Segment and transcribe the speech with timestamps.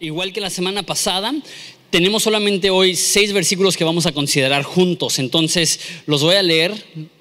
[0.00, 1.34] Igual que la semana pasada,
[1.90, 5.18] tenemos solamente hoy seis versículos que vamos a considerar juntos.
[5.18, 6.74] Entonces los voy a leer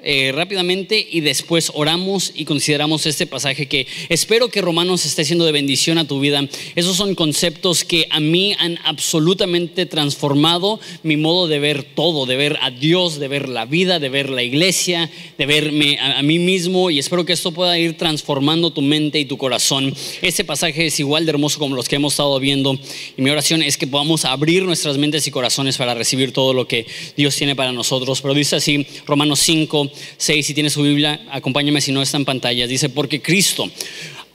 [0.08, 5.46] eh, rápidamente y después oramos y consideramos este pasaje que espero que Romanos esté siendo
[5.46, 6.48] de bendición a tu vida.
[6.76, 12.36] Esos son conceptos que a mí han absolutamente transformado mi modo de ver todo, de
[12.36, 15.10] ver a Dios, de ver la vida, de ver la iglesia,
[15.40, 19.20] de verme a, a mí mismo y espero que esto pueda ir transformando tu mente
[19.20, 19.92] y tu corazón.
[20.22, 22.80] Este pasaje es igual de hermoso como los que hemos estado viendo
[23.18, 26.68] y mi oración es que podamos abrir nuestras mentes y corazones para recibir todo lo
[26.68, 26.86] que
[27.18, 28.22] Dios tiene para nosotros.
[28.22, 32.26] Pero dice así, Romanos 5, 6, si tienes su Biblia, acompáñame si no está en
[32.26, 32.68] pantalla.
[32.68, 33.70] Dice, porque Cristo,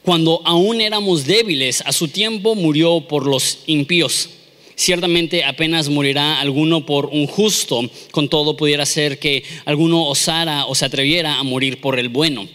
[0.02, 4.30] cuando aún éramos débiles, a su tiempo murió por los impíos.
[4.74, 10.74] Ciertamente apenas morirá alguno por un justo, con todo pudiera ser que alguno osara o
[10.74, 12.48] se atreviera a morir por el bueno.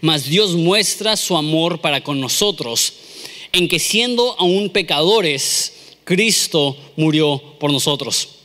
[0.00, 2.94] Mas Dios muestra su amor para con nosotros,
[3.52, 8.37] en que siendo aún pecadores, Cristo murió por nosotros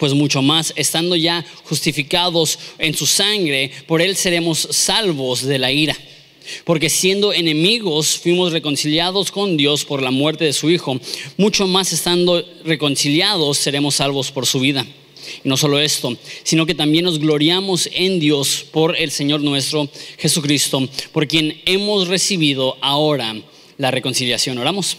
[0.00, 5.70] pues mucho más, estando ya justificados en su sangre, por él seremos salvos de la
[5.70, 5.94] ira.
[6.64, 10.98] Porque siendo enemigos fuimos reconciliados con Dios por la muerte de su Hijo,
[11.36, 14.86] mucho más estando reconciliados seremos salvos por su vida.
[15.44, 19.90] Y no solo esto, sino que también nos gloriamos en Dios por el Señor nuestro
[20.16, 23.36] Jesucristo, por quien hemos recibido ahora
[23.76, 24.56] la reconciliación.
[24.56, 24.96] Oramos.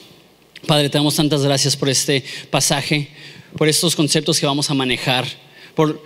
[0.67, 3.09] Padre, te damos tantas gracias por este pasaje
[3.57, 5.25] por estos conceptos que vamos a manejar,
[5.75, 6.01] por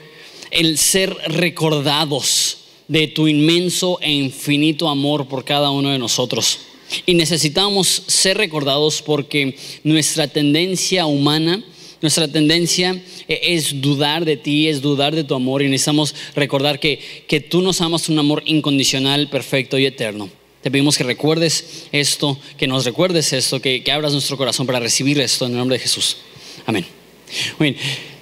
[0.52, 2.58] el ser recordados
[2.88, 6.60] de tu inmenso e infinito amor por cada uno de nosotros.
[7.06, 11.64] Y necesitamos ser recordados porque nuestra tendencia humana,
[12.02, 17.00] nuestra tendencia es dudar de ti, es dudar de tu amor y necesitamos recordar que,
[17.28, 20.30] que tú nos amas un amor incondicional, perfecto y eterno.
[20.62, 24.80] Te pedimos que recuerdes esto, que nos recuerdes esto, que, que abras nuestro corazón para
[24.80, 26.18] recibir esto en el nombre de Jesús.
[26.66, 26.95] Amén.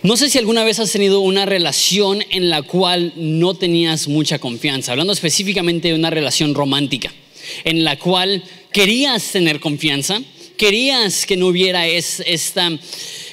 [0.03, 4.39] No sé si alguna vez has tenido una relación en la cual no tenías mucha
[4.39, 7.13] confianza, hablando específicamente de una relación romántica,
[7.63, 10.21] en la cual querías tener confianza,
[10.57, 12.71] querías que no hubiera esta,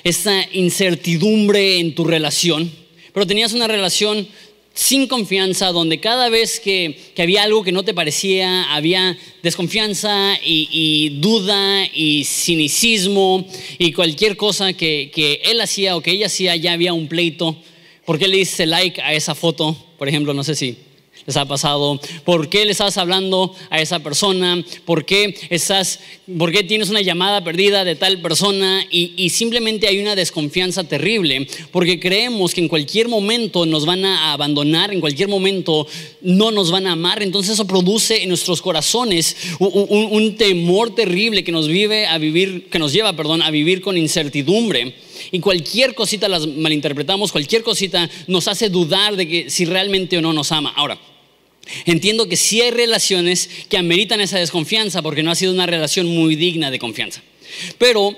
[0.04, 2.70] esta incertidumbre en tu relación,
[3.12, 4.28] pero tenías una relación
[4.74, 11.18] sin confianza, donde cada vez que, había algo que no te parecía, había desconfianza y,
[11.20, 13.46] duda y cinicismo
[13.78, 17.56] y cualquier cosa que, que, él hacía o que ella hacía, ya había un pleito.
[18.04, 19.76] ¿Por qué le diste like a esa foto?
[19.98, 20.76] Por ejemplo, no sé si
[21.30, 22.00] les ha pasado?
[22.24, 24.64] ¿Por qué le estás hablando a esa persona?
[24.84, 26.00] ¿Por qué, estás,
[26.36, 28.84] por qué tienes una llamada perdida de tal persona?
[28.90, 34.04] Y, y, simplemente hay una desconfianza terrible porque creemos que en cualquier momento nos van
[34.04, 35.86] a abandonar, en cualquier momento
[36.20, 37.22] no nos van a amar.
[37.22, 42.18] Entonces eso produce en nuestros corazones un, un, un temor terrible que nos vive a
[42.18, 44.96] vivir, que nos lleva, perdón, a vivir con incertidumbre.
[45.30, 50.22] Y cualquier cosita las malinterpretamos, cualquier cosita nos hace dudar de que si realmente o
[50.22, 50.72] no nos ama.
[50.74, 50.98] Ahora,
[51.84, 56.06] Entiendo que sí hay relaciones que ameritan esa desconfianza porque no ha sido una relación
[56.06, 57.22] muy digna de confianza.
[57.78, 58.16] Pero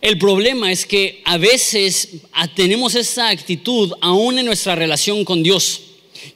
[0.00, 2.08] el problema es que a veces
[2.56, 5.80] tenemos esa actitud aún en nuestra relación con Dios,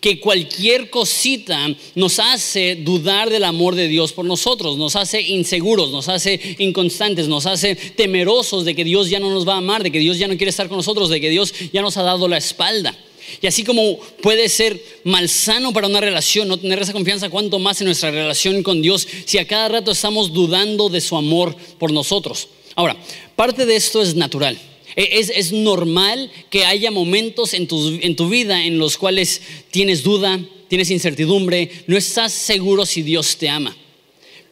[0.01, 5.91] que cualquier cosita nos hace dudar del amor de Dios por nosotros, nos hace inseguros,
[5.91, 9.83] nos hace inconstantes, nos hace temerosos de que Dios ya no nos va a amar,
[9.83, 12.03] de que Dios ya no quiere estar con nosotros, de que Dios ya nos ha
[12.03, 12.97] dado la espalda.
[13.41, 17.81] Y así como puede ser malsano para una relación no tener esa confianza, cuanto más
[17.81, 21.93] en nuestra relación con Dios, si a cada rato estamos dudando de su amor por
[21.93, 22.49] nosotros.
[22.75, 22.97] Ahora,
[23.37, 24.59] parte de esto es natural.
[24.97, 29.43] E, es, es normal que haya momentos en tu, en tu vida en los cuales
[29.71, 33.77] tienes duda, tienes incertidumbre, no estás seguro si Dios te ama.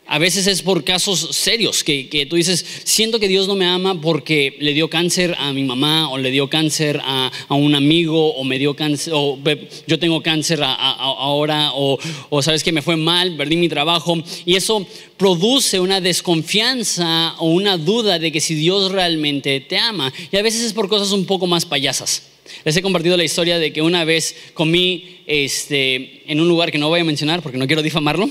[0.06, 3.64] A veces es por casos serios que, que, tú dices, siento que Dios no me
[3.64, 7.74] ama porque le dio cáncer a mi mamá o le dio cáncer a, a un
[7.74, 9.38] amigo o me dio cáncer, o
[9.86, 11.98] yo tengo cáncer ahora o,
[12.28, 14.86] o sabes que me fue mal, perdí mi trabajo y eso
[15.16, 20.12] produce una desconfianza o una duda de que si Dios realmente te ama.
[20.30, 22.33] Y a veces es por cosas un poco más payasas.
[22.64, 26.78] Les he compartido la historia de que una vez comí este, en un lugar que
[26.78, 28.28] no voy a mencionar porque no quiero difamarlo,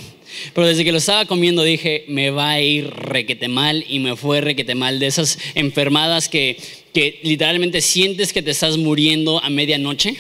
[0.54, 4.16] pero desde que lo estaba comiendo dije, me va a ir requete mal y me
[4.16, 6.58] fue requete mal de esas enfermadas que,
[6.94, 10.16] que literalmente sientes que te estás muriendo a medianoche,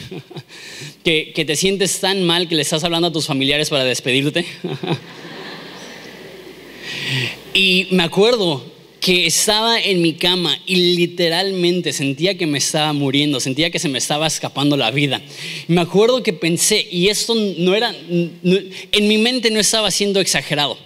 [1.04, 4.44] que, que te sientes tan mal que le estás hablando a tus familiares para despedirte.
[7.54, 8.73] y me acuerdo
[9.04, 13.90] que estaba en mi cama y literalmente sentía que me estaba muriendo, sentía que se
[13.90, 15.22] me estaba escapando la vida.
[15.68, 20.78] Me acuerdo que pensé, y esto no era, en mi mente no estaba siendo exagerado,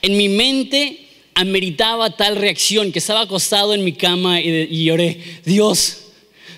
[0.00, 1.00] en mi mente
[1.34, 5.98] ameritaba tal reacción que estaba acostado en mi cama y, lloré, Dios,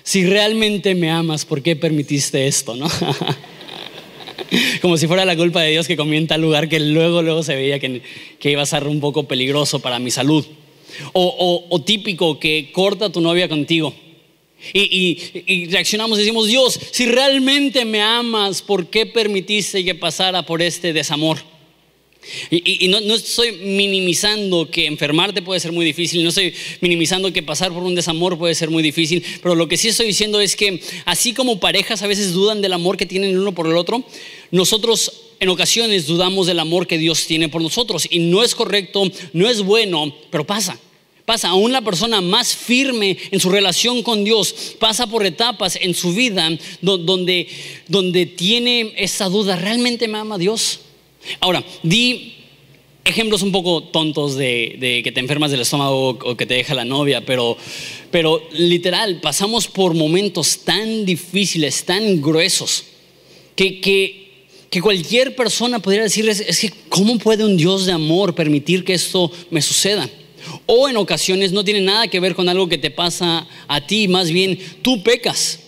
[0.03, 2.77] si realmente me amas, ¿por qué permitiste esto?
[2.77, 2.89] ¿no?
[4.81, 7.43] Como si fuera la culpa de Dios que comí en tal lugar que luego, luego
[7.43, 8.01] se veía que
[8.49, 10.45] iba a ser un poco peligroso para mi salud.
[11.13, 13.93] O, típico que corta tu novia contigo.
[14.73, 20.61] Y, reaccionamos y decimos, Dios, si realmente me amas, ¿por qué permitiste que pasara por
[20.61, 21.37] este desamor?
[22.49, 27.73] Y, no, estoy minimizando que enfermarte puede ser muy difícil, no estoy minimizando que pasar
[27.73, 30.79] por un desamor puede ser muy difícil, pero lo que sí estoy diciendo es que
[31.05, 34.03] así como parejas a veces dudan del amor que tienen el uno por el otro,
[34.51, 39.03] nosotros en ocasiones dudamos del amor que Dios tiene por nosotros y no es correcto,
[39.33, 40.79] no es bueno, pero pasa.
[41.25, 45.93] Pasa, aún la persona más firme en su relación con Dios pasa por etapas en
[45.93, 46.49] su vida
[46.81, 47.47] donde,
[47.87, 50.81] donde tiene esa duda, ¿realmente me ama Dios?
[51.39, 52.33] Ahora, di
[53.05, 56.83] ejemplos un poco tontos de, que te enfermas del estómago o que te deja la
[56.83, 57.55] novia, pero,
[58.11, 62.83] pero literal, pasamos por momentos tan difíciles, tan gruesos,
[63.55, 64.23] que, que
[64.69, 68.95] que cualquier persona podría decirles, es que ¿cómo puede un Dios de amor permitir que
[68.95, 70.09] esto me suceda?
[70.65, 74.07] O en ocasiones no tiene nada que ver con algo que te pasa a ti,
[74.07, 75.59] más bien tú pecas,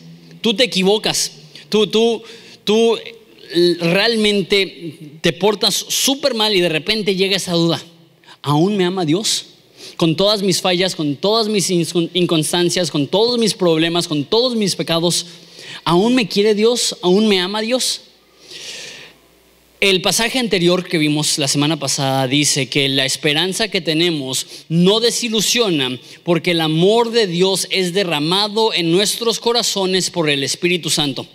[0.42, 1.32] tú te equivocas,
[1.70, 2.24] tú, tú,
[2.64, 2.98] tú
[3.80, 7.82] realmente te portas súper mal y de repente llega esa duda,
[8.42, 9.48] ¿aún me ama Dios?
[9.98, 14.76] Con todas mis fallas, con todas mis inconstancias, con todos mis problemas, con todos mis
[14.76, 15.26] pecados,
[15.84, 16.98] ¿aún me quiere Dios?
[17.02, 18.02] ¿Aún me ama Dios?
[19.86, 25.00] El pasaje anterior que vimos la semana pasada dice que la esperanza que tenemos no
[25.00, 31.28] desilusiona porque el amor de Dios es derramado en nuestros corazones por el Espíritu Santo.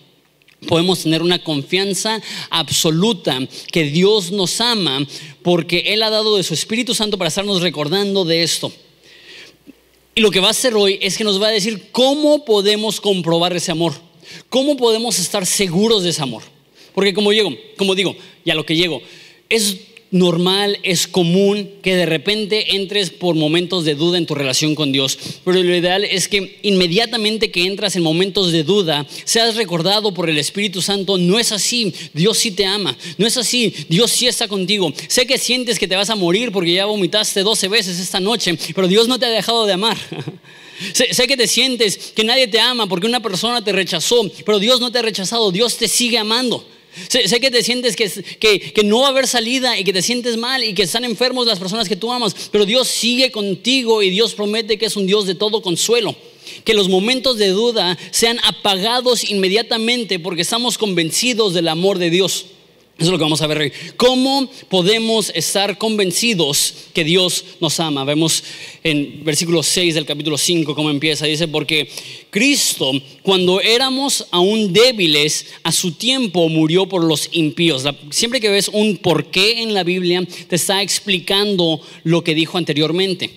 [0.67, 2.21] Podemos tener una confianza
[2.51, 3.39] absoluta
[3.71, 5.07] que Dios nos ama
[5.43, 8.73] porque Él ha dado de su Espíritu Santo para estarnos recordando de esto.
[10.17, 13.01] Y lo que va a hacer hoy es que nos va a decir cómo podemos
[13.01, 13.95] comprobar ese amor,
[14.49, 16.43] cómo podemos estar seguros de ese amor.
[16.95, 19.03] Porque como digo, como digo, y a lo que llego,
[19.49, 19.79] es
[20.11, 24.93] normal, es común que de repente entres por momentos de duda en tu relación con
[24.93, 25.19] Dios.
[25.45, 30.29] Pero lo ideal es que inmediatamente que entras en momentos de duda, seas recordado por
[30.29, 34.27] el Espíritu Santo, no es así, Dios sí te ama, no es así, Dios sí
[34.27, 34.93] está contigo.
[35.09, 38.57] Sé que sientes que te vas a morir porque ya vomitaste 12 veces esta noche,
[38.75, 39.97] pero Dios no te ha dejado de amar.
[40.95, 44.81] Sé, que te sientes que nadie te ama porque una persona te rechazó, pero Dios
[44.81, 46.67] no te ha rechazado, Dios te sigue amando.
[47.09, 48.09] Sé, que te sientes que,
[48.73, 51.47] que, no va a haber salida y que te sientes mal y que están enfermos
[51.47, 55.07] las personas que tú amas, pero Dios sigue contigo y Dios promete que es un
[55.07, 56.17] Dios de todo consuelo.
[56.65, 62.47] Que los momentos de duda sean apagados inmediatamente porque estamos convencidos del amor de Dios.
[63.01, 63.73] Eso es lo que vamos a ver hoy.
[63.97, 68.05] ¿Cómo podemos estar convencidos que Dios nos ama?
[68.05, 68.45] Vemos
[68.85, 71.25] en versículo 6 del capítulo 5 cómo empieza.
[71.25, 71.89] Dice, porque
[72.29, 72.93] Cristo,
[73.23, 77.85] cuando éramos aún débiles, a su tiempo murió por los impíos.
[78.11, 83.31] siempre que ves un porqué en la Biblia, te está explicando lo que dijo anteriormente.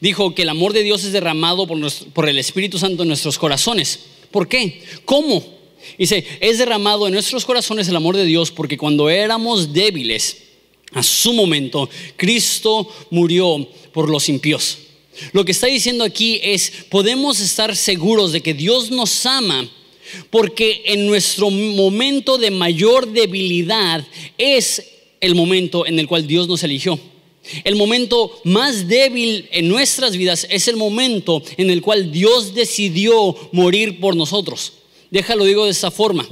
[0.00, 1.76] Dijo que el amor de Dios es derramado por,
[2.12, 3.98] por el Espíritu Santo en nuestros corazones.
[4.30, 4.80] ¿Por qué?
[5.04, 5.57] ¿Cómo?
[5.98, 10.48] Dice, es derramado en nuestros corazones el amor de Dios porque cuando éramos débiles,
[10.92, 14.78] a su momento, Cristo murió por los impíos.
[15.32, 19.68] Lo que está diciendo aquí es, podemos estar seguros de que Dios nos ama
[20.30, 24.06] porque en nuestro momento de mayor debilidad
[24.38, 24.82] es
[25.20, 26.98] el momento en el cual Dios nos eligió.
[27.64, 33.36] El momento más débil en nuestras vidas es el momento en el cual Dios decidió
[33.52, 34.72] morir por nosotros.
[35.10, 36.28] Déjalo digo de esta forma.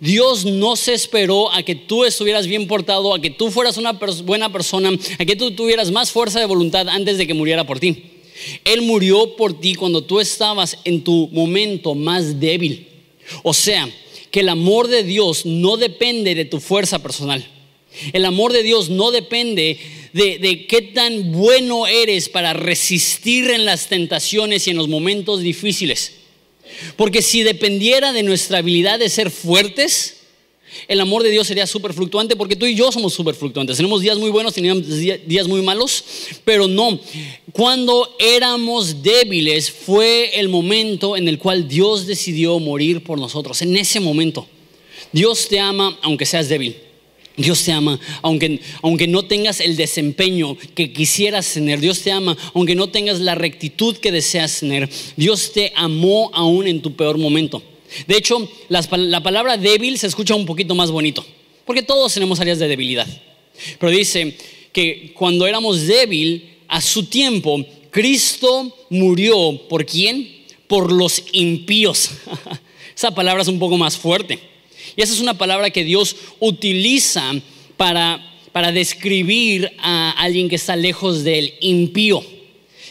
[0.00, 3.92] Dios no se esperó a que tú estuvieras bien portado, a que tú fueras una
[3.92, 7.80] buena persona, a que tú tuvieras más fuerza de voluntad antes de que muriera por
[7.80, 8.04] ti.
[8.64, 12.88] Él murió por ti cuando tú estabas en tu momento más débil.
[13.42, 13.88] O sea,
[14.30, 17.46] que el amor de Dios no depende de tu fuerza personal.
[18.12, 19.78] El amor de Dios no depende
[20.12, 25.40] de, de, qué tan bueno eres para resistir en las tentaciones y en los momentos
[25.40, 26.17] difíciles.
[26.96, 30.16] Porque si dependiera de nuestra habilidad de ser fuertes,
[30.86, 33.76] el amor de Dios sería súper fluctuante porque tú y yo somos súper fluctuantes.
[33.76, 34.86] Tenemos días muy buenos, tenemos
[35.26, 36.04] días muy malos,
[36.44, 37.00] pero no.
[37.52, 43.62] Cuando éramos débiles fue el momento en el cual Dios decidió morir por nosotros.
[43.62, 44.46] En ese momento.
[45.12, 46.76] Dios te ama aunque seas débil.
[47.38, 51.80] Dios te ama, aunque, aunque no tengas el desempeño que quisieras tener.
[51.80, 54.90] Dios te ama, aunque no tengas la rectitud que deseas tener.
[55.16, 57.62] Dios te amó aún en tu peor momento.
[58.06, 58.82] De hecho, la,
[59.22, 61.24] palabra débil se escucha un poquito más bonito,
[61.64, 63.06] porque todos tenemos áreas de debilidad.
[63.78, 64.36] Pero dice
[64.72, 70.44] que cuando éramos débil, a su tiempo, Cristo murió por quién?
[70.66, 72.10] Por los impíos.
[72.96, 74.38] Esa palabra es un poco más fuerte.
[74.98, 77.32] Y esa es una palabra que Dios utiliza
[77.76, 82.20] para, para describir a alguien que está lejos del impío.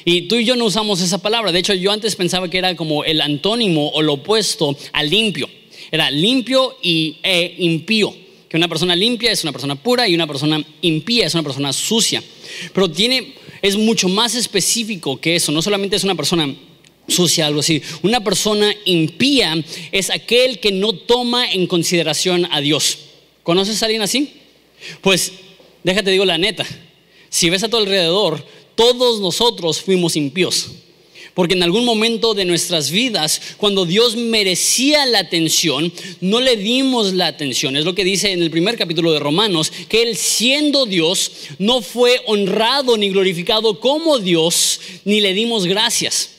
[0.05, 1.51] Y tú y yo no usamos esa palabra.
[1.51, 5.49] De hecho, yo antes pensaba que era como el antónimo o lo opuesto al limpio.
[5.91, 8.15] Era limpio y e impío.
[8.47, 11.73] Que una persona limpia es una persona pura y una persona impía es una persona
[11.73, 12.23] sucia.
[12.73, 15.51] Pero tiene, es mucho más específico que eso.
[15.51, 16.55] No solamente es una persona
[17.07, 17.81] sucia, algo así.
[18.01, 22.97] Una persona impía es aquel que no toma en consideración a Dios.
[23.43, 24.33] ¿Conoces a alguien así?
[25.01, 25.31] Pues
[25.83, 26.65] déjate digo la neta.
[27.29, 28.45] Si ves a tu alrededor,
[28.75, 30.71] todos nosotros fuimos impíos.
[31.33, 37.13] Porque en algún momento de nuestras vidas, cuando Dios merecía la atención, no le dimos
[37.13, 37.75] la atención.
[37.75, 41.81] Es lo que dice en el primer capítulo de Romanos, que Él siendo Dios no
[41.81, 46.36] fue honrado ni glorificado como Dios, ni le dimos gracias.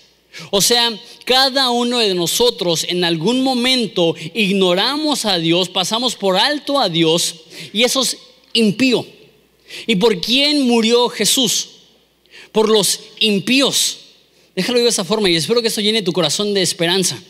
[0.50, 6.80] O sea, cada uno de nosotros en algún momento ignoramos a Dios, pasamos por alto
[6.80, 7.34] a Dios
[7.72, 8.16] y eso es
[8.52, 9.06] impío.
[9.86, 11.68] ¿Y por quién murió Jesús?
[12.52, 13.98] por los impíos.
[14.54, 17.22] Déjalo de esa forma y espero que esto llene tu corazón de esperanza.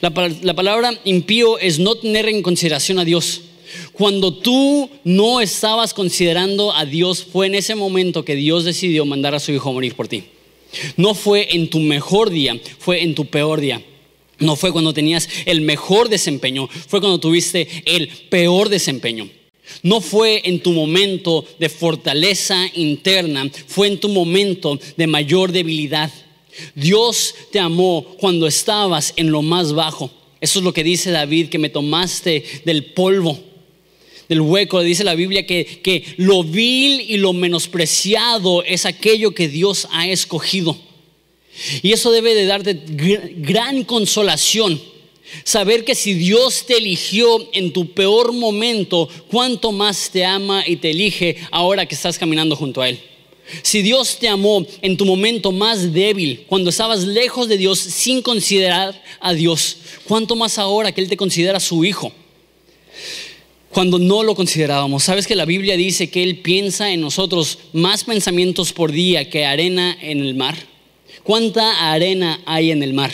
[0.00, 3.42] La, la, palabra impío es no tener en consideración a Dios.
[3.92, 9.34] Cuando tú no estabas considerando a Dios, fue en ese momento que Dios decidió mandar
[9.34, 10.24] a su hijo a morir por ti.
[10.96, 13.82] No fue en tu mejor día, fue en tu peor día.
[14.38, 19.28] No fue cuando tenías el mejor desempeño, fue cuando tuviste el peor desempeño.
[19.82, 26.10] No fue en tu momento de fortaleza interna, fue en tu momento de mayor debilidad.
[26.74, 30.10] Dios te amó cuando estabas en lo más bajo.
[30.40, 33.38] Eso es lo que dice David, que me tomaste del polvo,
[34.28, 34.80] del hueco.
[34.82, 40.08] Dice la Biblia que, que lo vil y lo menospreciado es aquello que Dios ha
[40.08, 40.76] escogido.
[41.82, 44.80] Y eso debe de darte gran consolación
[45.44, 50.76] Saber que si Dios te eligió en tu peor momento, cuánto más te ama y
[50.76, 52.98] te elige ahora que estás caminando junto a Él.
[53.62, 58.20] Si Dios te amó en tu momento más débil, cuando estabas lejos de Dios sin
[58.20, 62.12] considerar a Dios, cuánto más ahora que Él te considera su hijo.
[63.70, 68.04] Cuando no lo considerábamos, sabes que la Biblia dice que Él piensa en nosotros más
[68.04, 70.56] pensamientos por día que arena en el mar.
[71.22, 73.10] ¿Cuánta arena hay en el mar?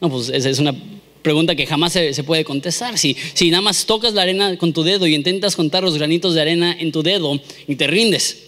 [0.00, 0.74] No, pues es una
[1.22, 2.96] pregunta que jamás se, puede contestar.
[2.98, 6.34] Si, si nada más tocas la arena con tu dedo y intentas contar los granitos
[6.34, 8.44] de arena en tu dedo y te rindes.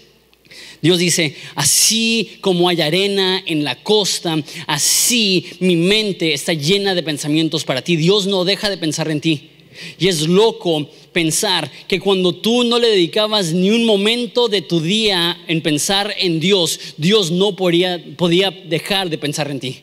[0.80, 7.02] Dios dice, así como hay arena en la costa, así mi mente está llena de
[7.02, 7.96] pensamientos para ti.
[7.96, 9.50] Dios no deja de pensar en ti.
[9.98, 14.80] Y es loco pensar que cuando tú no le dedicabas ni un momento de tu
[14.80, 19.80] día en pensar en Dios, Dios no podía, podía dejar de pensar en ti.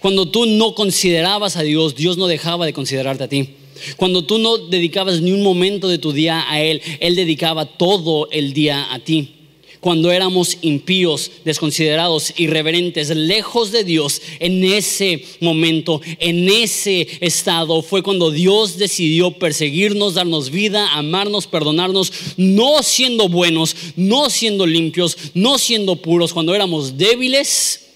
[0.00, 3.50] Cuando tú no considerabas a Dios, Dios no dejaba de considerarte a ti.
[3.96, 8.28] Cuando tú no dedicabas ni un momento de tu día a Él, Él dedicaba todo
[8.30, 9.37] el día a ti.
[9.80, 18.02] Cuando éramos impíos, desconsiderados, irreverentes, lejos de Dios, en ese momento, en ese estado, fue
[18.02, 25.58] cuando Dios decidió perseguirnos, darnos vida, amarnos, perdonarnos, no siendo buenos, no siendo limpios, no
[25.58, 27.86] siendo puros, cuando éramos débiles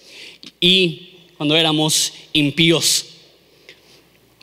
[0.60, 3.06] y cuando éramos impíos.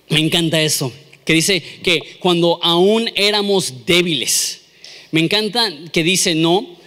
[0.10, 0.91] Me encanta eso,
[1.24, 4.62] que dice que cuando aún éramos débiles.
[5.12, 6.79] Me encanta que dice, no,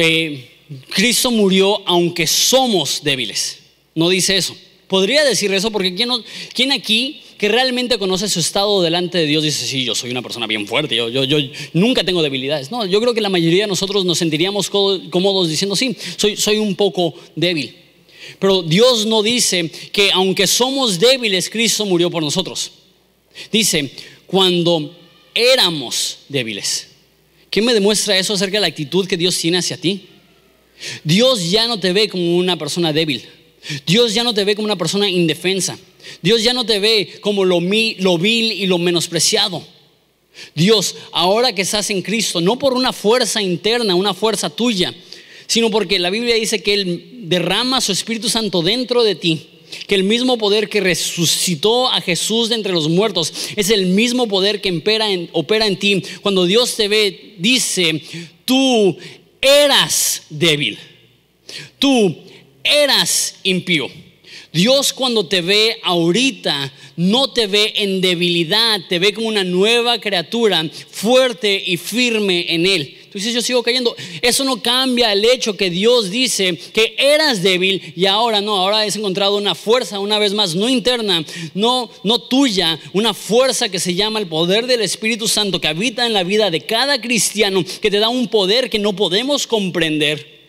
[0.00, 0.50] eh,
[0.90, 3.58] Cristo murió aunque somos débiles.
[3.94, 4.56] No dice eso.
[4.88, 6.10] Podría decir eso porque ¿quién,
[6.52, 10.20] ¿quién, aquí que realmente conoce su estado delante de Dios dice, sí, yo soy una
[10.20, 11.08] persona bien fuerte, yo,
[11.72, 12.70] nunca tengo debilidades?
[12.72, 15.96] No, yo creo que la mayoría de nosotros nos sentiríamos cómodos diciendo, sí,
[16.36, 17.76] soy un poco débil.
[18.38, 22.72] Pero Dios no dice que aunque somos débiles, Cristo murió por nosotros.
[23.52, 23.90] Dice,
[24.26, 24.94] cuando
[25.34, 26.89] éramos débiles.
[27.50, 30.06] ¿Qué me demuestra eso acerca de la actitud que Dios tiene hacia ti?
[31.04, 33.22] Dios ya no te ve como una persona débil.
[33.86, 35.78] Dios ya no te ve como una persona indefensa.
[36.22, 39.62] Dios ya no te ve como lo, vil y lo menospreciado.
[40.54, 44.94] Dios, ahora que estás en Cristo, no por una fuerza interna, una fuerza tuya,
[45.46, 49.48] sino porque la Biblia dice que Él derrama su Espíritu Santo dentro de ti,
[49.86, 54.28] que el mismo poder que resucitó a Jesús de entre los muertos es el mismo
[54.28, 54.70] poder que
[55.32, 56.02] opera en ti.
[56.22, 58.02] Cuando Dios te ve, dice,
[58.44, 58.96] tú
[59.40, 60.78] eras débil,
[61.78, 62.16] tú
[62.62, 63.88] eras impío.
[64.52, 70.00] Dios cuando te ve ahorita no te ve en debilidad, te ve como una nueva
[70.00, 72.96] criatura fuerte y firme en Él.
[73.10, 73.96] Tú dices, yo sigo cayendo.
[74.22, 78.82] Eso no cambia el hecho que Dios dice que eras débil y ahora no, ahora
[78.82, 81.24] has encontrado una fuerza, una vez más, no interna,
[81.54, 86.06] no, no tuya, una fuerza que se llama el poder del Espíritu Santo que habita
[86.06, 90.40] en la vida de cada cristiano, que te da un poder que no podemos comprender.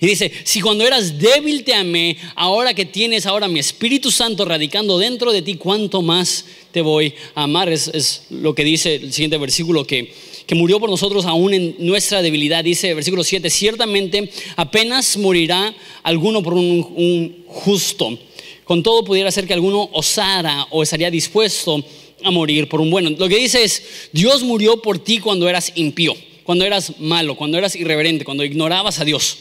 [0.00, 4.44] Y dice, si cuando eras débil te amé, ahora que tienes ahora mi Espíritu Santo
[4.44, 7.68] radicando dentro de ti, ¿cuánto más te voy a amar?
[7.68, 10.12] Es, lo que dice el siguiente versículo, que,
[10.52, 12.62] que murió por nosotros aún en nuestra debilidad.
[12.62, 18.18] Dice versículo 7, ciertamente apenas morirá alguno por un, un justo.
[18.64, 21.82] Con todo pudiera ser que alguno osara o estaría dispuesto
[22.22, 23.08] a morir por un bueno.
[23.08, 27.56] Lo que dice es, Dios murió por ti cuando eras impío, cuando eras malo, cuando
[27.56, 29.38] eras irreverente, cuando ignorabas a Dios.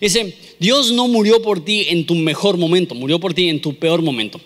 [0.00, 3.76] Dice, Dios no murió por ti en tu mejor momento, murió por ti en tu
[3.76, 4.40] peor momento.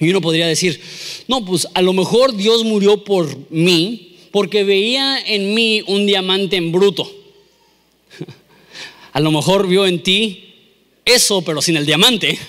[0.00, 0.80] Y uno podría decir,
[1.28, 6.56] no, pues a lo mejor Dios murió por mí porque veía en mí un diamante
[6.56, 7.08] en bruto.
[9.12, 10.56] A lo mejor vio en ti
[11.04, 12.36] eso, pero sin el diamante.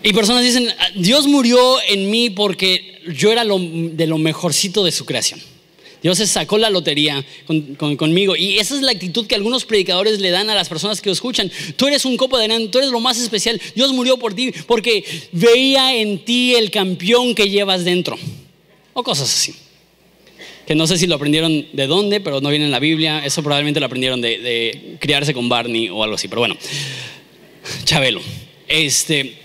[0.00, 5.04] Y personas dicen, Dios murió en mí porque yo era de lo mejorcito de su
[5.04, 5.40] creación.
[6.02, 7.24] Dios se sacó la lotería
[7.76, 8.36] conmigo.
[8.36, 11.14] Y esa es la actitud que algunos predicadores le dan a las personas que lo
[11.14, 11.50] escuchan.
[11.76, 13.60] Tú eres un copo de arena, tú eres lo más especial.
[13.74, 18.16] Dios murió por ti porque veía en ti el campeón que llevas dentro.
[18.98, 19.54] O cosas así.
[20.66, 23.24] Que no sé si lo aprendieron de dónde, pero no viene en la Biblia.
[23.24, 26.26] Eso probablemente lo aprendieron de, criarse con Barney o algo así.
[26.26, 26.56] Pero bueno,
[27.84, 28.20] Chabelo.
[28.66, 29.36] Este,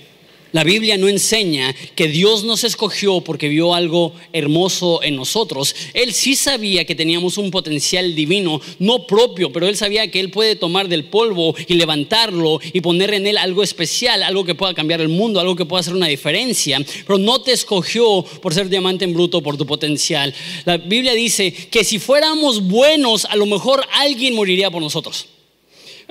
[0.54, 5.76] la Biblia no enseña que Dios nos escogió porque vio algo hermoso en nosotros.
[5.96, 10.30] Él sí sabía que teníamos un potencial divino, no propio, pero él sabía que él
[10.30, 14.76] puede tomar del polvo y levantarlo y poner en él algo especial, algo que pueda
[14.76, 16.80] cambiar el mundo, algo que pueda hacer una diferencia.
[17.08, 20.36] Pero no te escogió por ser diamante en bruto, por tu potencial.
[20.66, 25.26] La Biblia dice que si fuéramos buenos, a lo mejor alguien moriría por nosotros.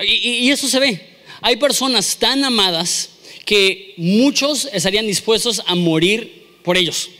[0.04, 1.00] Y, y eso se ve.
[1.42, 3.11] Hay personas tan amadas
[3.44, 7.10] que muchos estarían dispuestos a morir por ellos.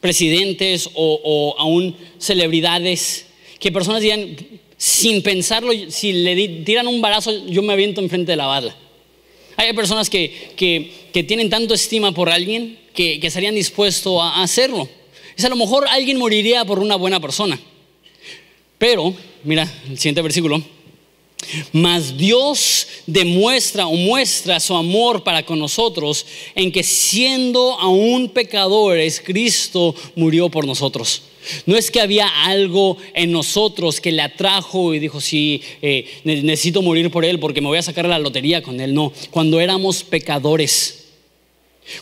[0.00, 3.26] Presidentes o, aún celebridades,
[3.58, 4.36] que personas dirían,
[4.76, 8.76] sin pensarlo, si le tiran un balazo, yo me aviento enfrente de la bala.
[9.56, 14.88] Hay personas que, que, tienen tanto estima por alguien que, que estarían dispuestos a hacerlo.
[15.36, 17.58] Es a lo mejor alguien moriría por una buena persona.
[18.78, 19.14] Pero,
[19.44, 20.62] mira, el siguiente versículo.
[21.72, 29.20] Mas Dios demuestra o muestra su amor para con nosotros en que siendo aún pecadores,
[29.24, 31.22] Cristo murió por nosotros.
[31.66, 36.80] No es que había algo en nosotros que le atrajo y dijo, sí, eh, necesito
[36.82, 38.94] morir por Él porque me voy a sacar la lotería con Él.
[38.94, 41.04] No, cuando éramos pecadores,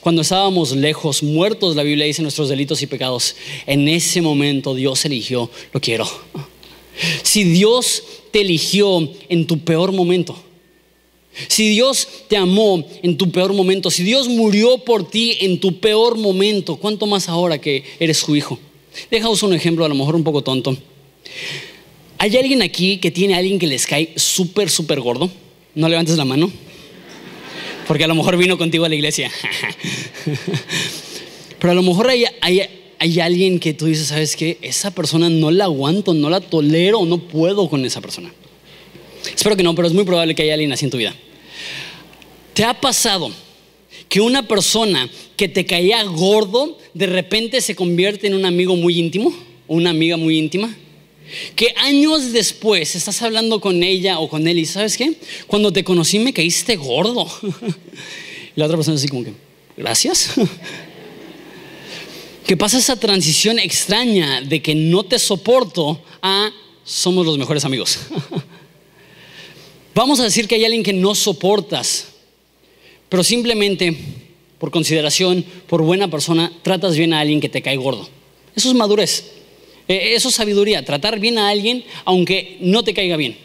[0.00, 3.34] cuando estábamos lejos, muertos, la Biblia dice nuestros delitos y pecados,
[3.66, 6.08] en ese momento Dios eligió, lo quiero.
[7.22, 10.36] Si Dios te eligió en tu peor momento,
[11.48, 15.80] si Dios te amó en tu peor momento, si Dios murió por ti en tu
[15.80, 18.58] peor momento, ¿cuánto más ahora que eres su hijo?
[19.10, 20.76] Déjaos un ejemplo, a lo mejor un poco tonto.
[22.18, 25.30] ¿Hay alguien aquí que tiene a alguien que les cae súper, súper gordo?
[25.74, 26.52] No levantes la mano.
[27.88, 29.30] Porque a lo mejor vino contigo a la iglesia.
[31.58, 32.60] Pero a lo mejor hay, hay,
[33.02, 34.58] hay alguien que tú dices, ¿sabes qué?
[34.62, 38.32] Esa persona no la aguanto, no la tolero, no puedo con esa persona.
[39.34, 41.12] Espero que no, pero es muy probable que haya alguien así en tu vida.
[42.54, 43.32] ¿Te ha pasado
[44.08, 48.96] que una persona que te caía gordo de repente se convierte en un amigo muy
[49.00, 49.34] íntimo
[49.66, 50.72] o una amiga muy íntima?
[51.56, 55.14] Que años después estás hablando con ella o con él y sabes qué?
[55.48, 57.26] Cuando te conocí me caíste gordo.
[58.54, 59.32] La otra persona así como que,
[59.76, 60.34] gracias.
[62.46, 66.50] que pasa esa transición extraña de que no te soporto a
[66.84, 67.98] somos los mejores amigos.
[69.94, 72.08] Vamos a decir que hay alguien que no soportas,
[73.08, 73.96] pero simplemente
[74.58, 78.08] por consideración, por buena persona, tratas bien a alguien que te cae gordo.
[78.54, 79.24] Eso es madurez.
[79.88, 83.36] Eh, eso es sabiduría, tratar bien a alguien aunque no te caiga bien.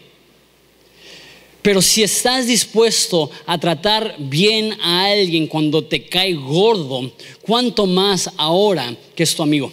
[1.68, 8.32] Pero si estás dispuesto a tratar bien a alguien cuando te cae gordo, ¿cuánto más
[8.38, 9.70] ahora que es tu amigo?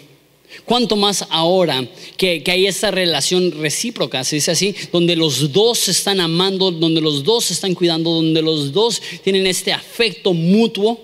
[0.64, 5.86] ¿Cuánto más ahora que, que, hay esa relación recíproca, se dice así, donde los dos
[5.86, 10.98] están amando, donde los dos están cuidando, donde los dos tienen este afecto mutuo?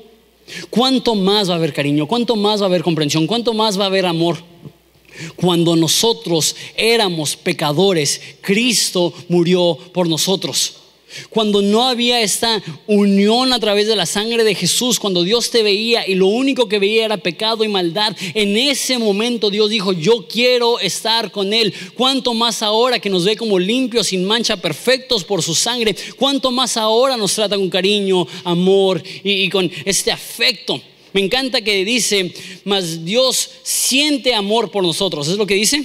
[0.70, 2.08] ¿Cuánto más va a haber cariño?
[2.08, 3.28] ¿Cuánto más va a haber comprensión?
[3.28, 4.38] ¿Cuánto más va a haber amor?
[5.36, 10.79] Cuando nosotros éramos pecadores, Cristo murió por nosotros.
[11.28, 15.62] Cuando no había esta unión a través de la sangre de Jesús, cuando Dios te
[15.62, 19.92] veía y lo único que veía era pecado y maldad, en ese momento Dios dijo,
[19.92, 21.74] yo quiero estar con Él.
[21.94, 26.50] Cuanto más ahora que nos ve como limpios, sin mancha, perfectos por su sangre, cuanto
[26.50, 30.80] más ahora nos trata con cariño, amor y, con este afecto.
[31.12, 32.32] Me encanta que dice,
[32.64, 35.26] mas Dios siente amor por nosotros.
[35.28, 35.84] ¿Es lo que dice?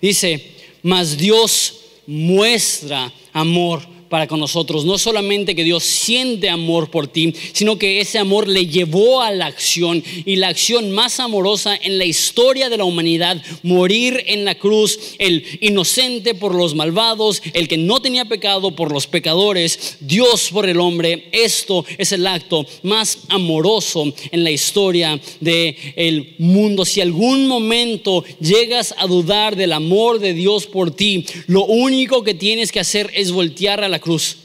[0.00, 1.74] Dice, mas Dios
[2.06, 4.84] muestra amor para con nosotros.
[4.84, 9.30] No solamente que Dios siente amor por ti, sino que ese amor le llevó a
[9.30, 14.44] la acción y la acción más amorosa en la historia de la humanidad, morir en
[14.44, 19.96] la cruz, el inocente por los malvados, el que no tenía pecado por los pecadores,
[20.00, 21.28] Dios por el hombre.
[21.32, 26.84] Esto es el acto más amoroso en la historia del el mundo.
[26.84, 32.34] Si algún momento llegas a dudar del amor de Dios por ti, lo único que
[32.34, 34.38] tienes que hacer es voltear a la cruz.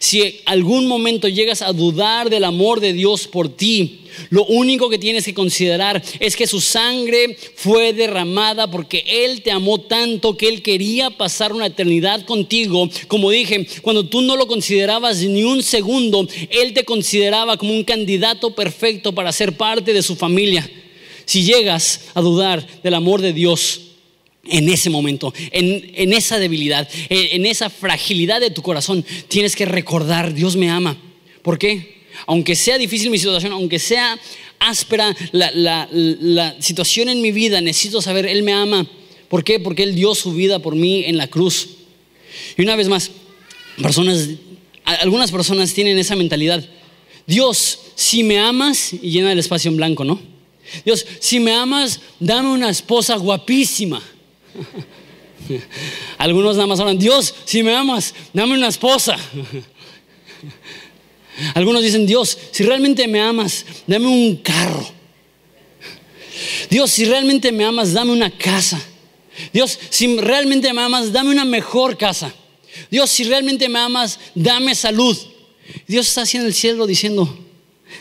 [0.00, 4.98] Si algún momento llegas a dudar del amor de Dios por ti, lo único que
[4.98, 10.48] tienes que considerar es que su sangre fue derramada porque Él te amó tanto que
[10.48, 12.90] Él quería pasar una eternidad contigo.
[13.06, 17.84] Como dije, cuando tú no lo considerabas ni un segundo, Él te consideraba como un
[17.84, 20.68] candidato perfecto para ser parte de su familia.
[21.24, 23.87] Si llegas a dudar del amor de Dios,
[24.50, 30.34] en ese momento, en, esa debilidad, en, esa fragilidad de tu corazón, tienes que recordar,
[30.34, 30.96] Dios me ama.
[31.42, 31.98] ¿Por qué?
[32.26, 34.18] Aunque sea difícil mi situación, aunque sea
[34.58, 38.86] áspera la, situación en mi vida, necesito saber, Él me ama.
[39.28, 39.60] ¿Por qué?
[39.60, 41.68] Porque Él dio su vida por mí en la cruz.
[42.56, 43.10] Y una vez más,
[43.80, 44.28] personas,
[44.84, 46.64] algunas personas tienen esa mentalidad.
[47.26, 50.20] Dios, si me amas, y llena el espacio en blanco, ¿no?
[50.84, 54.02] Dios, si me amas, dame una esposa guapísima.
[56.18, 59.16] Algunos nada más hablan, Dios, si me amas, dame una esposa.
[61.54, 64.88] Algunos dicen, Dios, si realmente me amas, dame un carro.
[66.70, 68.80] Dios, si realmente me amas, dame una casa.
[69.52, 72.32] Dios, si realmente me amas, dame una mejor casa.
[72.90, 75.16] Dios, si realmente me amas, dame salud.
[75.86, 77.38] Dios está así en el cielo diciendo,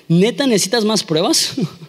[0.07, 1.53] ¿neta necesitas más pruebas?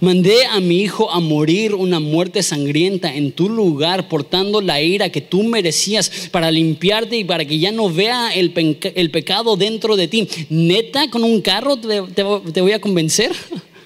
[0.00, 5.10] Mandé a mi hijo a morir una muerte sangrienta en tu lugar, portando la ira
[5.10, 10.08] que tú merecías para limpiarte y para que ya no vea el, pecado dentro de
[10.08, 10.28] ti.
[10.48, 13.32] Neta, con un carro te voy a convencer.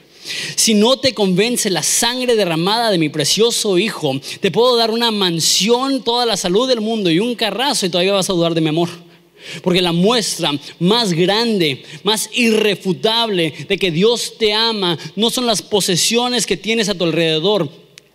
[0.54, 5.10] Si no te convence la sangre derramada de mi precioso hijo, te puedo dar una
[5.10, 8.60] mansión, toda la salud del mundo y un carrazo y todavía vas a dudar de
[8.60, 8.88] mi amor.
[9.62, 15.62] Porque la muestra más grande, más irrefutable de que Dios te ama no son las
[15.62, 17.70] posesiones que tienes a tu alrededor,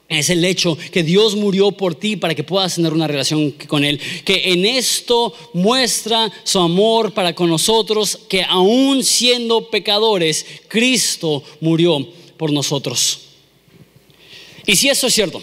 [0.08, 3.84] es el hecho que Dios murió por ti para que puedas tener una relación con
[3.84, 4.00] Él.
[4.24, 12.08] Que en esto muestra su amor para con nosotros, que aún siendo pecadores, Cristo murió
[12.38, 13.22] por nosotros.
[14.68, 15.42] Y si eso es cierto,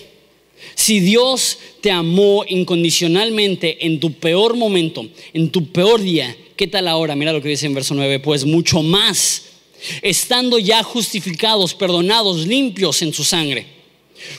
[0.75, 6.89] si Dios te amó incondicionalmente en tu peor momento, en tu peor día, ¿qué tal
[6.89, 7.17] ahora?
[7.17, 9.45] Mira lo que dice en verso 9, pues mucho más,
[10.01, 13.67] estando ya justificados, perdonados, limpios en su sangre.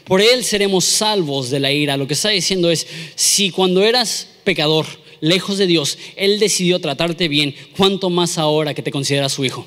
[0.06, 1.98] Por él seremos salvos de la ira.
[1.98, 4.86] Lo que está diciendo es, si cuando eras pecador,
[5.24, 9.66] lejos de Dios, Él decidió tratarte bien, ¿cuánto más ahora que te considera su hijo?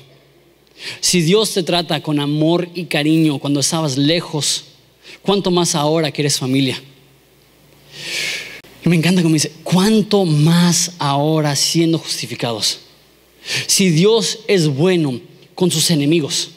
[0.99, 4.65] Si Dios te trata con amor y cariño cuando estabas lejos,
[5.21, 6.81] ¿Cuánto más ahora que eres familia?
[8.83, 12.79] Me encanta como dice, ¿cuánto más ahora siendo justificados?
[13.65, 15.19] Si Dios es bueno
[15.55, 16.51] con sus enemigos,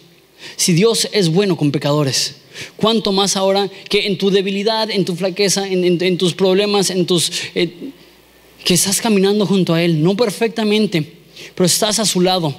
[0.56, 2.36] si Dios es bueno con pecadores,
[2.76, 7.32] ¿cuánto más ahora que en tu debilidad, en tu flaqueza, en, tus problemas, en tus...
[7.54, 7.92] Eh,
[8.64, 11.14] que estás caminando junto a Él, no perfectamente,
[11.54, 12.54] pero estás a su lado.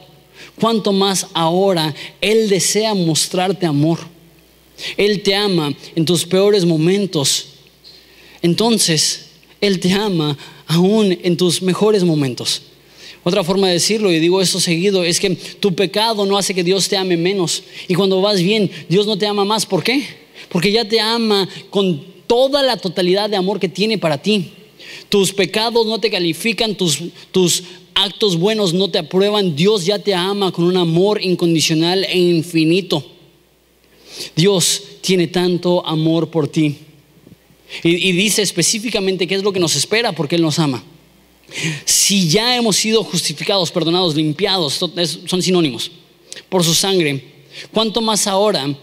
[0.60, 4.00] ¿Cuánto más ahora Él desea mostrarte amor?
[4.98, 7.48] Él te ama en tus peores momentos.
[8.42, 9.28] Entonces,
[9.60, 12.62] Él te ama aún en tus mejores momentos.
[13.24, 16.64] Otra forma de decirlo, y digo esto seguido, es que tu pecado no hace que
[16.64, 17.64] Dios te ame menos.
[17.88, 19.66] Y cuando vas bien, Dios no te ama más.
[19.66, 20.04] ¿Por qué?
[20.50, 24.54] Porque ya te ama con toda la totalidad de amor que tiene para ti.
[25.10, 27.00] Tus pecados no te califican, tus,
[27.32, 27.64] tus
[27.94, 33.06] actos buenos no te aprueban, Dios ya te ama con un amor incondicional e infinito.
[34.36, 36.78] Dios tiene tanto amor por ti.
[37.84, 40.84] Y, dice específicamente qué es lo que nos espera porque Él nos ama.
[41.86, 44.74] Si ya hemos sido justificados, perdonados, limpiados,
[45.26, 45.92] son sinónimos,
[46.50, 47.24] por su sangre,
[47.72, 48.74] ¿cuánto más ahora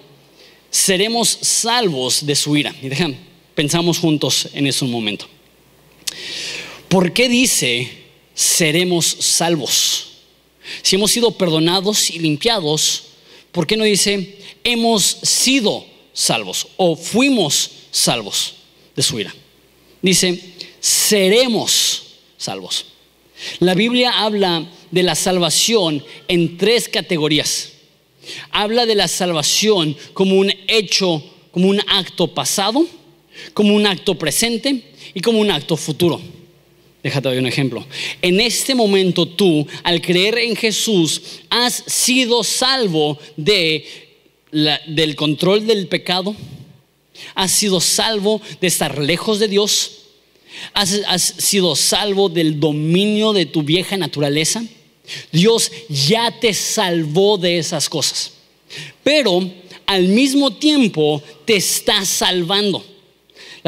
[0.71, 2.75] seremos salvos de su ira?
[2.83, 3.17] Y dejan,
[3.55, 5.27] pensamos juntos en eso un momento.
[6.89, 7.91] ¿Por qué dice
[8.35, 10.09] seremos salvos?
[10.83, 13.05] Si hemos sido perdonados y limpiados,
[13.53, 18.55] ¿por qué no dice hemos sido salvos o fuimos salvos
[18.95, 19.35] de su ira?
[20.03, 20.41] Dice
[20.81, 22.03] seremos
[22.37, 22.87] salvos.
[23.61, 27.73] La Biblia habla de la salvación en tres categorías.
[28.51, 32.87] Habla de la salvación como un hecho, como un acto pasado,
[33.55, 36.21] como un acto presente y como un acto futuro.
[37.03, 37.87] Déjate dar un ejemplo.
[38.23, 44.09] En este momento tú, al creer en Jesús, has sido salvo de
[44.51, 46.35] del control del pecado,
[47.35, 49.93] has sido salvo de estar lejos de Dios,
[50.73, 54.65] has, sido salvo del dominio de tu vieja naturaleza.
[55.33, 58.33] Dios ya te salvó de esas cosas.
[59.03, 59.51] Pero
[59.87, 62.85] al mismo tiempo te está salvando.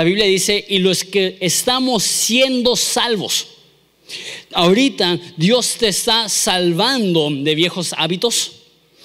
[0.01, 3.49] La Biblia dice, y los que estamos siendo salvos.
[4.51, 8.53] Ahorita Dios te está salvando de viejos hábitos,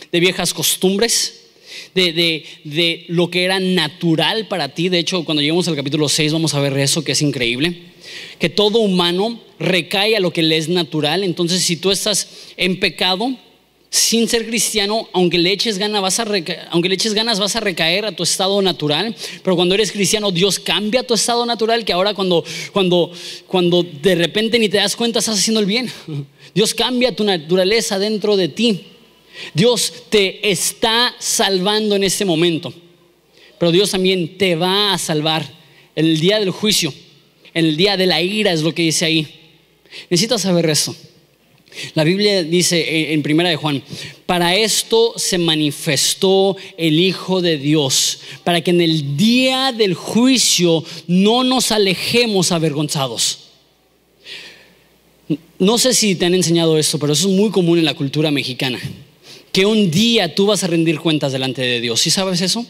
[0.10, 1.48] de viejas costumbres,
[1.94, 2.14] de,
[2.64, 4.88] de, lo que era natural para ti.
[4.88, 7.78] De hecho, cuando lleguemos al capítulo 6 vamos a ver eso que es increíble.
[8.40, 11.26] Que todo humano recae a lo que le es natural.
[11.26, 13.36] Entonces, si tú estás en pecado,
[13.96, 16.26] sin ser cristiano, aunque le eches ganas, vas a
[16.72, 19.16] aunque ganas, vas a recaer a tu estado natural.
[19.42, 23.12] Pero cuando eres cristiano, Dios cambia tu estado natural, que ahora cuando, cuando,
[23.48, 25.90] cuando de repente ni te das cuenta estás haciendo el bien.
[26.54, 28.84] Dios cambia tu naturaleza dentro de ti.
[29.54, 32.74] Dios te está salvando en este momento.
[33.58, 35.50] Pero Dios también te va a salvar
[35.96, 36.94] en el día del juicio,
[37.54, 39.26] en el día de la ira, es lo que dice ahí.
[40.10, 40.94] Necesitas saber eso.
[41.94, 43.84] La Biblia dice en Primera de Juan,
[44.26, 50.84] para esto se manifestó el Hijo de Dios, para que en el día del juicio
[51.08, 53.40] no nos alejemos avergonzados.
[55.58, 58.32] No sé si te han enseñado esto, pero eso es muy común en la cultura
[58.32, 58.80] mexicana
[59.56, 62.02] que un día tú vas a rendir cuentas delante de Dios.
[62.02, 62.66] ¿Sí sabes eso?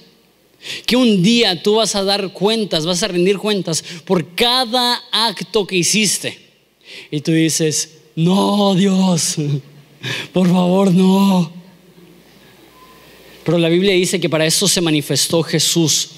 [0.85, 5.65] Que un día tú vas a dar cuentas, vas a rendir cuentas por cada acto
[5.65, 6.37] que hiciste.
[7.09, 9.35] Y tú dices, no, Dios,
[10.33, 11.51] por favor, no.
[13.43, 16.09] Pero la Biblia dice que para eso se manifestó Jesús,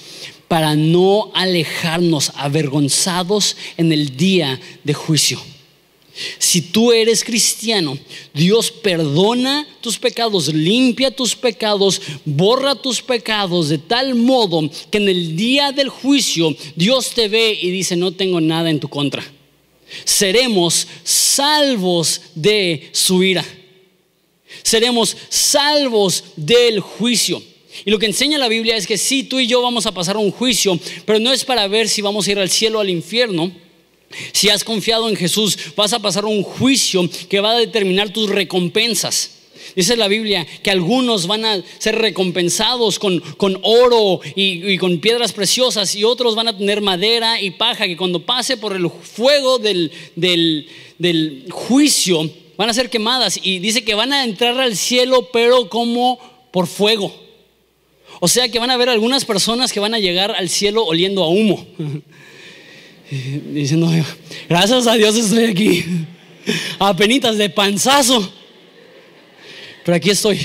[0.47, 5.41] para no alejarnos avergonzados en el día de juicio.
[6.39, 7.97] Si tú eres cristiano,
[8.33, 15.09] Dios perdona tus pecados, limpia tus pecados, borra tus pecados de tal modo que en
[15.09, 19.36] el día del juicio Dios te ve y dice, no tengo nada en tu contra.
[20.05, 23.45] Seremos salvos de su ira.
[24.63, 27.41] Seremos salvos del juicio.
[27.85, 30.17] Y lo que enseña la Biblia es que sí, tú y yo vamos a pasar
[30.17, 32.89] un juicio, pero no es para ver si vamos a ir al cielo o al
[32.89, 33.51] infierno
[34.31, 38.29] si has confiado en Jesús, vas a pasar un juicio que va a determinar tus
[38.29, 39.31] recompensas.
[39.75, 43.21] Dice la Biblia que algunos van a ser recompensados con,
[43.61, 48.25] oro y, con piedras preciosas y otros van a tener madera y paja que cuando
[48.25, 54.13] pase por el fuego del, del juicio van a ser quemadas y dice que van
[54.13, 56.19] a entrar al cielo pero como
[56.51, 57.13] por fuego.
[58.19, 61.23] O sea que van a haber algunas personas que van a llegar al cielo oliendo
[61.23, 61.65] a humo.
[63.53, 63.89] diciendo,
[64.49, 65.85] gracias a Dios estoy aquí,
[66.79, 68.31] a penitas de panzazo,
[69.87, 70.37] pero aquí estoy.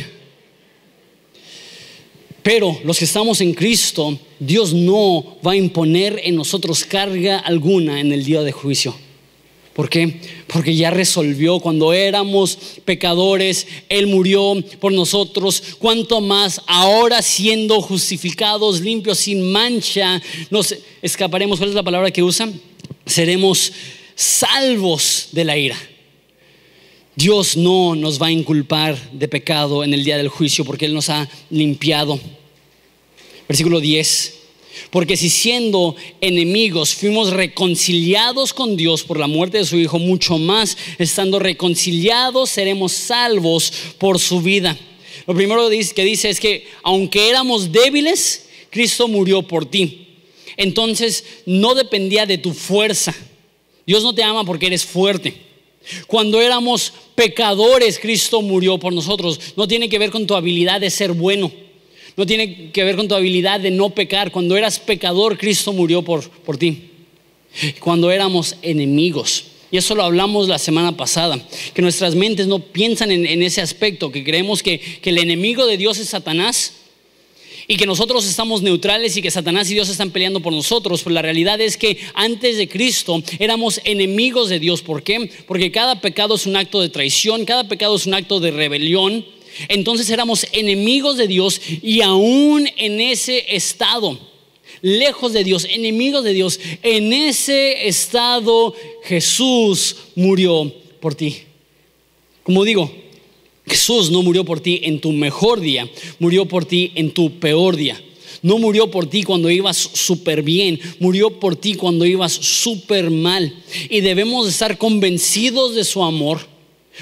[2.44, 7.98] Pero los que estamos en Cristo, Dios no va a imponer en nosotros carga alguna
[7.98, 8.94] en el día de juicio.
[9.72, 10.20] ¿Por qué?
[10.46, 15.61] Porque ya resolvió cuando éramos pecadores, Él murió por nosotros.
[15.81, 21.59] Cuanto más ahora siendo justificados, limpios, sin mancha, nos escaparemos.
[21.59, 22.48] ¿Cuál es la palabra que usa?
[23.07, 23.72] Seremos
[24.14, 25.91] salvos de la ira.
[27.14, 30.94] Dios no nos va a inculpar de pecado en el día del juicio porque Él
[30.94, 32.18] nos ha limpiado.
[33.46, 34.38] Versículo 10.
[34.90, 40.38] Porque si siendo enemigos fuimos reconciliados con Dios por la muerte de su Hijo, mucho
[40.38, 44.79] más, estando reconciliados, seremos salvos por su vida.
[45.27, 50.07] Lo primero que dice es que aunque éramos débiles, Cristo murió por ti.
[50.57, 53.14] Entonces no dependía de tu fuerza.
[53.87, 55.51] Dios no te ama porque eres fuerte.
[56.06, 59.38] Cuando éramos pecadores, Cristo murió por nosotros.
[59.56, 61.50] No tiene que ver con tu habilidad de ser bueno.
[62.16, 64.30] No tiene que ver con tu habilidad de no pecar.
[64.30, 66.90] Cuando eras pecador, Cristo murió por, por ti.
[67.80, 69.44] Cuando éramos enemigos.
[69.70, 71.38] Y eso lo hablamos la semana pasada,
[71.72, 75.78] que nuestras mentes no piensan en, ese aspecto, que creemos que, que el enemigo de
[75.78, 76.81] Dios es Satanás
[77.72, 81.14] y que nosotros estamos neutrales y que Satanás y Dios están peleando por nosotros, pero
[81.14, 84.82] la realidad es que antes de Cristo éramos enemigos de Dios.
[84.82, 85.30] ¿Por qué?
[85.46, 89.24] Porque cada pecado es un acto de traición, cada pecado es un acto de rebelión.
[89.68, 94.18] Entonces éramos enemigos de Dios y aún en ese estado,
[94.82, 101.38] lejos de Dios, enemigos de Dios, en ese estado Jesús murió por ti.
[102.42, 102.94] Como digo,
[103.66, 107.77] Jesús no murió por ti en tu mejor día, murió por ti en tu peor
[107.77, 108.03] día.
[108.42, 113.55] No murió por ti cuando ibas súper bien, murió por ti cuando ibas súper mal.
[113.88, 116.40] Y debemos estar convencidos de su amor,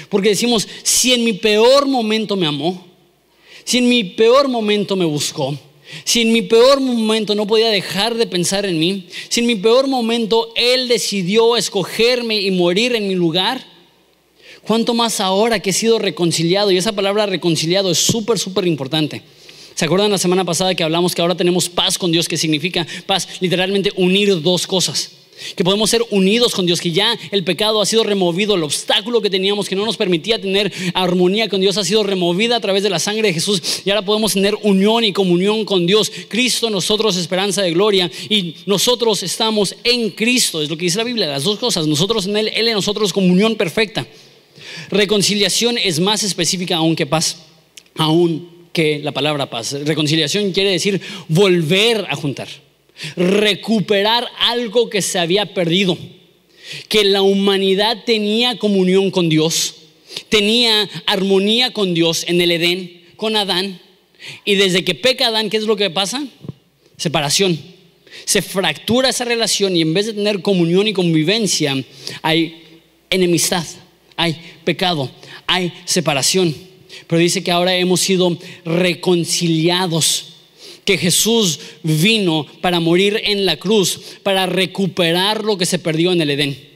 [0.09, 2.85] porque decimos, si en mi peor momento me amó,
[3.63, 5.57] si en mi peor momento me buscó,
[6.03, 9.55] si en mi peor momento no podía dejar de pensar en mí, si en mi
[9.55, 13.65] peor momento Él decidió escogerme y morir en mi lugar,
[14.65, 16.71] ¿Cuánto más ahora que he sido reconciliado?
[16.71, 19.23] Y esa palabra reconciliado es súper, súper importante.
[19.75, 22.85] ¿Se acuerdan la semana pasada que hablamos que ahora tenemos paz con Dios, que significa
[23.07, 25.11] paz, literalmente unir dos cosas?
[25.55, 29.21] Que podemos ser unidos con Dios, que ya el pecado ha sido removido, el obstáculo
[29.21, 32.83] que teníamos que no nos permitía tener armonía con Dios ha sido removida a través
[32.83, 36.11] de la sangre de Jesús y ahora podemos tener unión y comunión con Dios.
[36.27, 41.05] Cristo nosotros esperanza de gloria y nosotros estamos en Cristo, es lo que dice la
[41.05, 44.05] Biblia, las dos cosas, nosotros en Él, Él en nosotros comunión perfecta.
[44.89, 47.37] Reconciliación es más específica aún que paz,
[47.95, 49.73] aún que la palabra paz.
[49.73, 52.47] Reconciliación quiere decir volver a juntar,
[53.15, 55.97] recuperar algo que se había perdido,
[56.87, 59.75] que la humanidad tenía comunión con Dios,
[60.29, 63.81] tenía armonía con Dios en el Edén, con Adán,
[64.45, 66.23] y desde que peca Adán, ¿qué es lo que pasa?
[66.97, 67.59] Separación.
[68.25, 71.75] Se fractura esa relación y en vez de tener comunión y convivencia,
[72.21, 73.65] hay enemistad
[74.21, 75.09] hay pecado,
[75.47, 76.55] hay separación.
[77.07, 80.27] Pero dice que ahora hemos sido reconciliados
[80.85, 86.21] que Jesús vino para morir en la cruz, para recuperar lo que se perdió en
[86.21, 86.71] el Edén.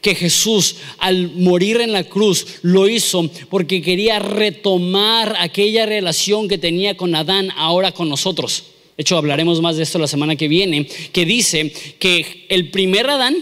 [0.00, 6.58] Que Jesús al morir en la cruz lo hizo porque quería retomar aquella relación que
[6.58, 8.64] tenía con Adán ahora con nosotros.
[8.96, 13.08] De hecho, hablaremos más de esto la semana que viene, que dice que el primer
[13.08, 13.36] Adán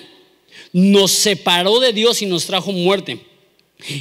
[0.72, 3.18] nos separó de Dios y nos trajo muerte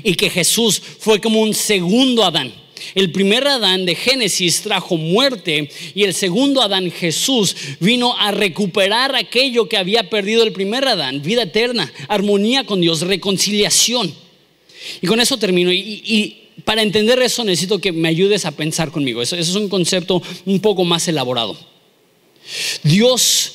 [0.04, 2.54] y que Jesús fue como un segundo Adán.
[2.94, 9.16] El primer Adán de Génesis trajo muerte y el segundo Adán, Jesús, vino a recuperar
[9.16, 14.14] aquello que había perdido el primer Adán, vida eterna, armonía con Dios, reconciliación.
[15.02, 15.72] Y con eso termino.
[15.72, 19.22] Y, para entender eso necesito que me ayudes a pensar conmigo.
[19.22, 21.58] eso es un concepto un poco más elaborado.
[22.84, 23.54] Dios,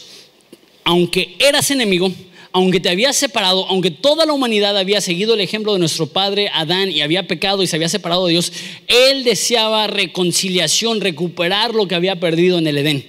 [0.84, 2.12] aunque eras enemigo,
[2.52, 6.50] aunque te habías separado, aunque toda la humanidad había seguido el ejemplo de nuestro padre
[6.52, 8.52] Adán y había pecado y se había separado de Dios,
[8.86, 13.06] Él deseaba reconciliación, recuperar lo que había perdido en el Edén.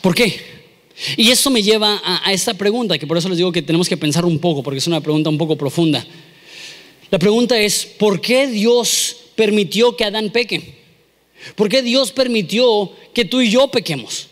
[0.00, 0.52] ¿Por qué?
[1.16, 3.96] Y esto me lleva a, esta pregunta, que por eso les digo que tenemos que
[3.96, 6.06] pensar un poco, porque es una pregunta un poco profunda.
[7.10, 10.82] La pregunta es, ¿por qué Dios permitió que Adán peque?
[11.56, 14.28] ¿Por qué Dios permitió que tú y yo pequemos?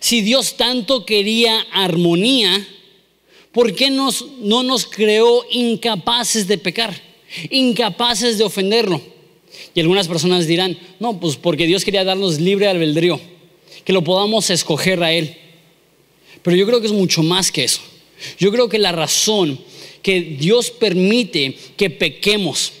[0.00, 2.66] Si Dios tanto quería armonía,
[3.58, 6.94] ¿por qué no nos creó incapaces de pecar?
[7.50, 9.02] Incapaces de ofenderlo.
[9.74, 13.20] Y algunas personas dirán, no, pues porque Dios quería darnos libre albedrío,
[13.82, 15.36] que lo podamos escoger a Él.
[16.40, 17.80] Pero yo creo que es mucho más que eso.
[18.38, 19.58] Yo creo que la razón
[20.02, 22.74] que Dios permite que pequemos,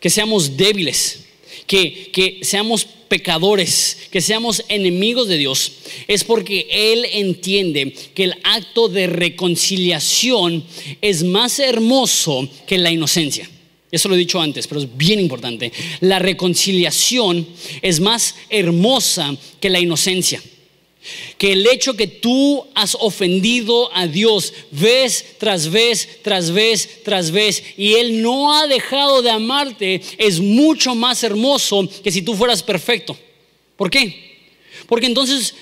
[0.00, 1.25] que seamos débiles,
[1.66, 5.72] que, que seamos pecadores, que seamos enemigos de Dios,
[6.08, 10.64] es porque Él entiende que el acto de reconciliación
[11.00, 13.48] es más hermoso que la inocencia.
[13.90, 15.72] Eso lo he dicho antes, pero es bien importante.
[16.00, 17.46] La reconciliación
[17.82, 20.42] es más hermosa que la inocencia
[21.38, 27.30] que el hecho que tú has ofendido a Dios vez tras vez, tras vez, tras
[27.30, 32.34] vez, y Él no ha dejado de amarte, es mucho más hermoso que si tú
[32.34, 33.16] fueras perfecto.
[33.76, 34.36] ¿Por qué?
[34.88, 35.54] Porque entonces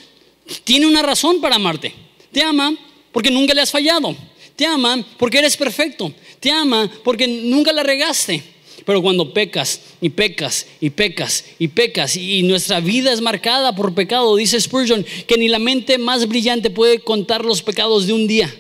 [0.64, 1.92] tiene una razón para amarte.
[2.32, 2.76] Te ama
[3.12, 4.16] porque nunca le has fallado.
[4.56, 6.12] Te ama porque eres perfecto.
[6.40, 8.53] Te ama porque nunca la regaste.
[8.84, 13.94] Pero cuando pecas y pecas y pecas y pecas y nuestra vida es marcada por
[13.94, 18.26] pecado, dice Spurgeon, que ni la mente más brillante puede contar los pecados de un
[18.26, 18.54] día.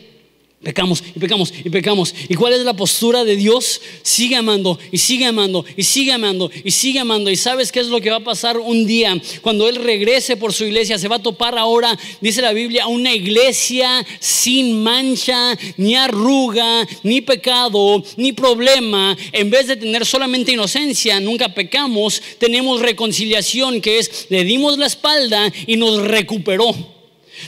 [0.64, 2.14] Pecamos y pecamos y pecamos.
[2.28, 3.80] ¿Y cuál es la postura de Dios?
[4.02, 7.30] Sigue amando y sigue amando y sigue amando y sigue amando.
[7.30, 9.20] ¿Y sabes qué es lo que va a pasar un día?
[9.42, 13.12] Cuando Él regrese por su iglesia, se va a topar ahora, dice la Biblia, una
[13.14, 19.16] iglesia sin mancha, ni arruga, ni pecado, ni problema.
[19.32, 24.86] En vez de tener solamente inocencia, nunca pecamos, tenemos reconciliación, que es, le dimos la
[24.86, 26.93] espalda y nos recuperó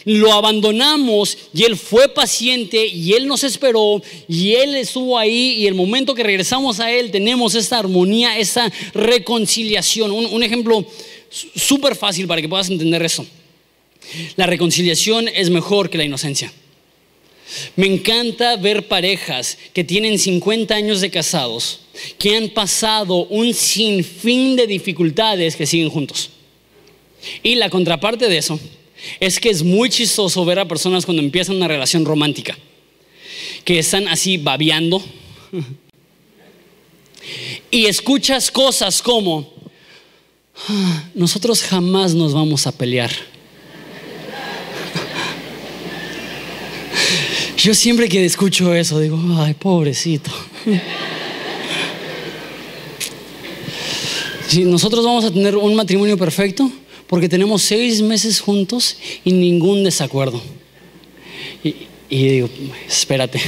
[0.04, 5.66] lo abandonamos y Él fue paciente y Él nos esperó y Él estuvo ahí y
[5.66, 10.10] el momento que regresamos a Él tenemos esta armonía, esta reconciliación.
[10.10, 10.86] Un, ejemplo
[11.30, 13.26] súper fácil para que puedas entender eso.
[14.36, 16.52] La reconciliación es mejor que la inocencia.
[17.76, 21.80] Me encanta ver parejas que tienen 50 años de casados,
[22.18, 26.30] que han pasado un sinfín de dificultades que siguen juntos.
[27.42, 28.58] Y la contraparte de eso
[29.20, 32.56] es que es muy chistoso ver a personas cuando empiezan una relación romántica,
[33.64, 35.02] que están así babeando
[37.70, 39.52] y escuchas cosas como,
[41.14, 43.10] nosotros jamás nos vamos a pelear.
[47.56, 50.30] Yo siempre que escucho eso digo, ay, pobrecito.
[54.48, 56.70] Si nosotros vamos a tener un matrimonio perfecto,
[57.08, 60.40] porque tenemos seis meses juntos y ningún desacuerdo.
[61.62, 61.74] Y,
[62.08, 62.48] digo,
[62.88, 63.40] espérate.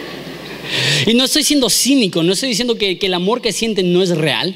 [1.06, 4.10] y no estoy siendo cínico, no estoy diciendo que, el amor que sienten no es
[4.10, 4.54] real.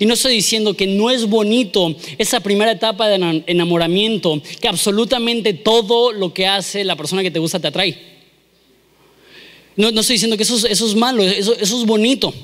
[0.00, 5.54] Y no estoy diciendo que no es bonito esa primera etapa de enamoramiento, que absolutamente
[5.54, 7.96] todo lo que hace la persona que te gusta te atrae.
[9.76, 12.34] No, estoy diciendo que eso, es malo, eso es bonito.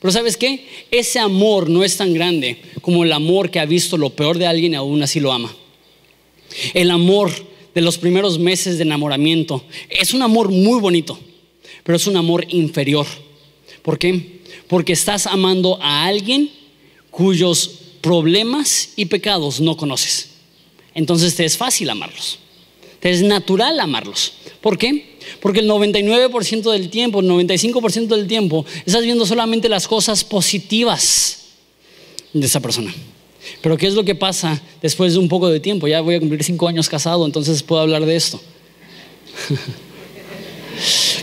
[0.00, 0.66] Pero ¿sabes qué?
[0.90, 4.46] Ese amor no es tan grande como el amor que ha visto lo peor de
[4.46, 5.54] alguien y aún así lo ama.
[6.72, 7.30] El amor
[7.74, 11.18] de los primeros meses de enamoramiento es un amor muy bonito,
[11.84, 13.06] pero es un amor inferior.
[13.82, 14.40] ¿Por qué?
[14.68, 16.50] Porque estás amando a alguien
[17.10, 17.70] cuyos
[18.00, 20.30] problemas y pecados no conoces.
[20.94, 22.38] Entonces te es fácil amarlos.
[23.00, 24.32] Te es natural amarlos.
[24.60, 25.16] ¿Por qué?
[25.40, 31.38] Porque el 99% del tiempo, el 95% del tiempo, estás viendo solamente las cosas positivas
[32.32, 32.94] de esa persona.
[33.62, 35.88] Pero ¿qué es lo que pasa después de un poco de tiempo?
[35.88, 38.40] Ya voy a cumplir cinco años casado, entonces puedo hablar de esto.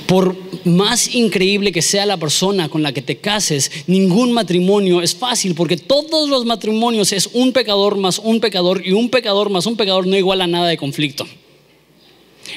[0.07, 0.35] Por
[0.65, 5.55] más increíble que sea la persona con la que te cases, ningún matrimonio es fácil
[5.55, 9.75] porque todos los matrimonios es un pecador más un pecador y un pecador más un
[9.75, 11.27] pecador no igual a nada de conflicto.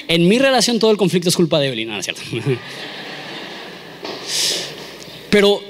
[0.07, 2.21] En mi relación todo el conflicto es culpa de Evelyn, ¿no es cierto?
[5.29, 5.61] Pero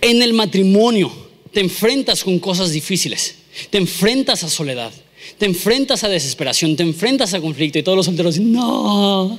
[0.00, 1.12] en el matrimonio
[1.52, 3.36] te enfrentas con cosas difíciles,
[3.70, 4.92] te enfrentas a soledad,
[5.38, 9.38] te enfrentas a desesperación, te enfrentas a conflicto y todos los solteros dicen, no,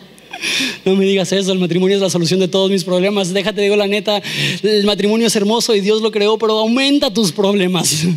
[0.85, 3.75] no me digas eso, el matrimonio es la solución de todos mis problemas, déjate, digo
[3.75, 4.21] la neta,
[4.61, 8.05] el matrimonio es hermoso y Dios lo creó, pero aumenta tus problemas.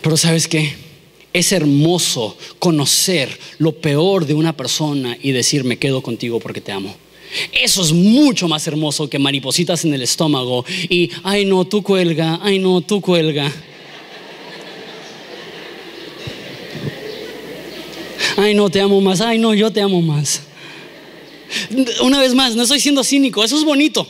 [0.00, 0.87] Pero sabes qué?
[1.32, 6.72] Es hermoso conocer lo peor de una persona y decir me quedo contigo porque te
[6.72, 6.94] amo.
[7.52, 12.40] Eso es mucho más hermoso que maripositas en el estómago y, ay no, tú cuelga,
[12.42, 13.52] ay no, tú cuelga.
[18.36, 20.42] Ay no, te amo más, ay no, yo te amo más.
[22.02, 24.06] Una vez más, no estoy siendo cínico, eso es bonito.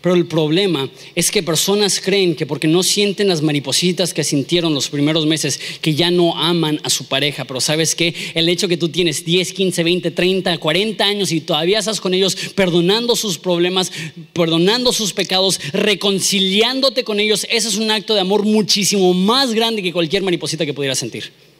[0.00, 4.74] Pero el problema es que personas creen que porque no sienten las maripositas que sintieron
[4.74, 7.44] los primeros meses, que ya no aman a su pareja.
[7.44, 11.40] Pero sabes que el hecho que tú tienes 10, 15, 20, 30, 40 años y
[11.40, 13.92] todavía estás con ellos perdonando sus problemas,
[14.32, 19.82] perdonando sus pecados, reconciliándote con ellos, ese es un acto de amor muchísimo más grande
[19.82, 21.51] que cualquier mariposita que pudieras sentir.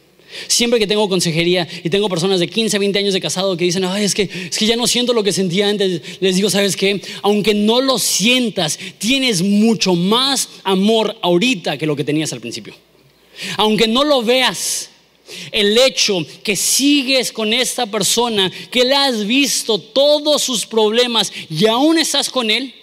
[0.47, 3.83] Siempre que tengo consejería y tengo personas de 15, 20 años de casado que dicen,
[3.85, 6.75] Ay, es, que, es que ya no siento lo que sentía antes, les digo, ¿sabes
[6.75, 7.01] qué?
[7.21, 12.73] Aunque no lo sientas, tienes mucho más amor ahorita que lo que tenías al principio.
[13.57, 14.89] Aunque no lo veas,
[15.51, 21.65] el hecho que sigues con esta persona, que le has visto todos sus problemas y
[21.65, 22.73] aún estás con él,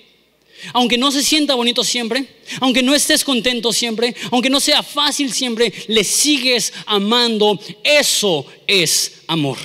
[0.72, 2.26] aunque no se sienta bonito siempre,
[2.60, 7.58] aunque no estés contento siempre, aunque no sea fácil siempre, le sigues amando.
[7.84, 9.58] Eso es amor.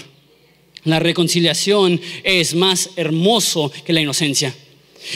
[0.84, 4.56] La reconciliación es más hermoso que la inocencia.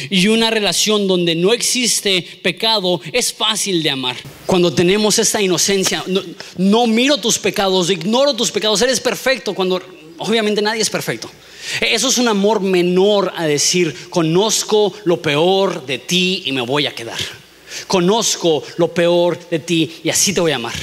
[0.09, 4.17] Y una relación donde no existe pecado es fácil de amar.
[4.45, 6.03] Cuando tenemos esta inocencia,
[6.57, 9.81] no, miro tus pecados, ignoro tus pecados, eres perfecto cuando
[10.19, 11.29] obviamente nadie es perfecto.
[11.81, 16.87] Eso es un amor menor a decir, conozco lo peor de ti y me voy
[16.87, 17.19] a quedar.
[17.87, 20.73] Conozco lo peor de ti y así te voy a amar.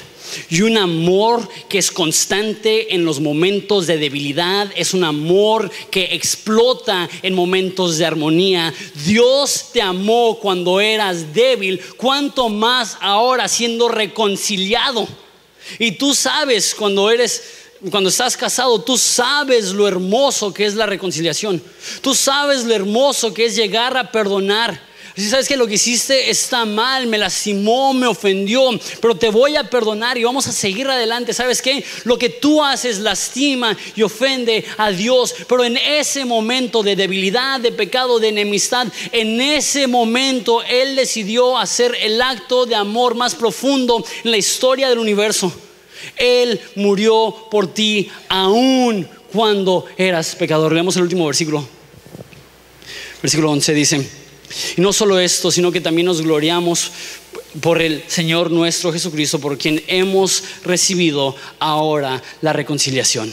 [0.51, 6.15] y un amor que es constante en los momentos de debilidad, es un amor que
[6.15, 8.75] explota en momentos de armonía.
[9.07, 15.09] Dios te amó cuando eras débil, cuanto más ahora siendo reconciliado.
[15.79, 20.87] Y tú sabes cuando eres cuando estás casado, tú sabes lo hermoso que es la
[20.87, 21.63] reconciliación.
[22.01, 24.81] Tú sabes lo hermoso que es llegar a perdonar.
[25.17, 28.69] Si sabes que lo que hiciste está mal, me lastimó, me ofendió,
[29.01, 31.33] pero te voy a perdonar y vamos a seguir adelante.
[31.33, 31.83] ¿Sabes qué?
[32.05, 37.61] Lo que tú haces lastima y ofende a Dios, pero en ese momento de debilidad,
[37.61, 43.35] de pecado, de enemistad, en ese momento Él decidió hacer el acto de amor más
[43.35, 45.51] profundo en la historia del universo.
[46.17, 50.73] Él murió por ti aún cuando eras pecador.
[50.73, 51.67] Leemos el último versículo.
[53.23, 54.09] Versículo 11 dice,
[54.77, 56.91] y no solo esto, sino que también nos gloriamos
[57.61, 63.33] por el Señor nuestro Jesucristo, por quien hemos recibido ahora la reconciliación.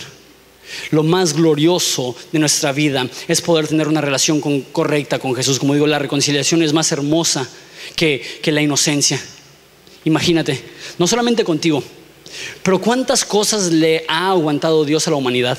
[0.91, 4.41] Lo más glorioso de nuestra vida es poder tener una relación
[4.72, 5.59] correcta con Jesús.
[5.59, 7.47] Como digo, la reconciliación es más hermosa
[7.95, 9.22] que, que la inocencia.
[10.05, 10.64] Imagínate,
[10.97, 11.84] no solamente contigo,
[12.61, 15.57] pero ¿cuántas cosas le ha aguantado Dios a la humanidad?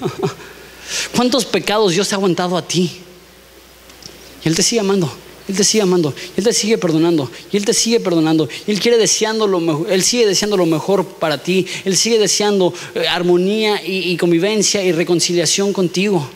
[1.14, 2.90] ¿Cuántos pecados Dios ha aguantado a ti?
[4.44, 5.10] Y Él te sigue amando.
[5.48, 8.78] Él te sigue amando, Él te sigue perdonando, y Él te sigue perdonando, y Él
[8.78, 13.08] quiere deseando lo mejor, Él sigue deseando lo mejor para ti, Él sigue deseando eh,
[13.08, 16.30] armonía y convivencia y reconciliación contigo.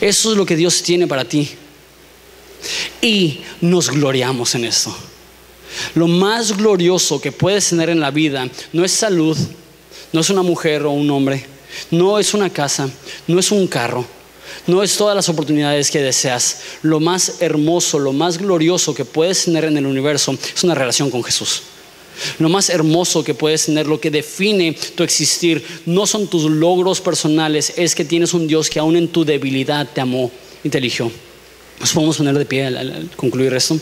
[0.00, 1.50] Eso es lo que Dios tiene para ti.
[3.00, 4.94] Y nos gloriamos en esto.
[5.94, 9.36] Lo más glorioso que puedes tener en la vida no es salud,
[10.12, 11.44] no es una mujer o un hombre,
[11.90, 12.88] no es una casa,
[13.26, 14.04] no es un carro,
[14.66, 16.60] no es todas las oportunidades que deseas.
[16.82, 21.10] Lo más hermoso, lo más glorioso que puedes tener en el universo es una relación
[21.10, 21.62] con Jesús.
[22.38, 27.00] Lo más hermoso que puedes tener, lo que define tu existir, no son tus logros
[27.00, 30.30] personales, es que tienes un Dios que aún en tu debilidad te amó
[30.62, 31.10] y te eligió.
[31.80, 33.78] Nos podemos poner de pie al, concluir esto.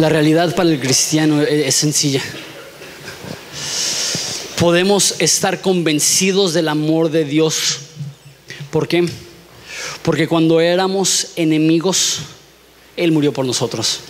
[0.00, 2.22] La realidad para el cristiano es sencilla
[4.60, 7.78] podemos estar convencidos del amor de Dios.
[8.70, 9.06] ¿Por qué?
[10.02, 12.18] Porque cuando éramos enemigos,
[12.94, 14.00] Él murió por nosotros.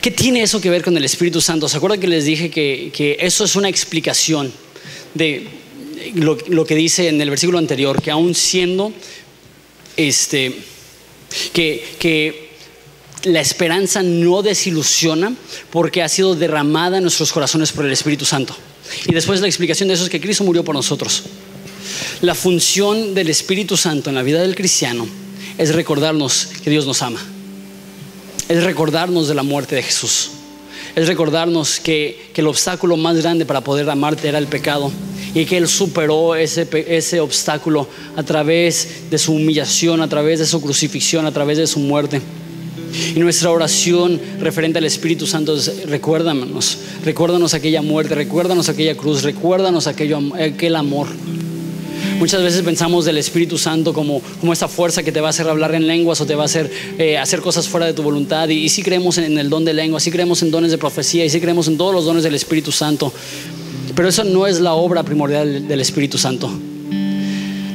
[0.00, 1.68] ¿Qué tiene eso que ver con el Espíritu Santo?
[1.68, 4.52] ¿Se acuerdan que les dije que, eso es una explicación
[5.14, 5.46] de
[6.16, 8.92] lo, que dice en el versículo anterior, que aún siendo,
[9.96, 10.56] este,
[11.52, 12.43] que, que
[13.24, 15.34] la esperanza no desilusiona
[15.70, 18.54] porque ha sido derramada en nuestros corazones por el Espíritu Santo.
[19.06, 21.22] Y después la explicación de eso es que Cristo murió por nosotros.
[22.20, 25.06] La función del Espíritu Santo en la vida del cristiano
[25.58, 27.20] es recordarnos que Dios nos ama.
[28.48, 30.30] Es recordarnos de la muerte de Jesús.
[30.94, 34.92] Es recordarnos que, el obstáculo más grande para poder amarte era el pecado
[35.34, 40.46] y que Él superó ese, ese obstáculo a través de su humillación, a través de
[40.46, 42.20] su crucifixión, a través de su muerte.
[43.14, 49.22] Y nuestra oración referente al Espíritu Santo es recuérdanos, recuérdanos aquella muerte, recuérdanos aquella cruz,
[49.22, 51.08] recuérdanos aquel amor.
[52.18, 55.48] Muchas veces pensamos del Espíritu Santo como, como esa fuerza que te va a hacer
[55.48, 58.48] hablar en lenguas o te va a hacer eh, hacer cosas fuera de tu voluntad.
[58.48, 61.24] Y, y sí creemos en el don de lengua, sí creemos en dones de profecía
[61.24, 63.12] y sí creemos en todos los dones del Espíritu Santo.
[63.94, 66.50] Pero eso no es la obra primordial del Espíritu Santo.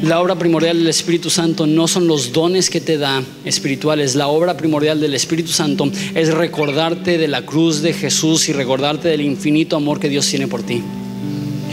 [0.02, 4.16] La obra primordial del Espíritu Santo no son los dones que te da espirituales.
[4.16, 9.10] La obra primordial del Espíritu Santo es recordarte de la cruz de Jesús y recordarte
[9.10, 10.82] del infinito amor que Dios tiene por ti.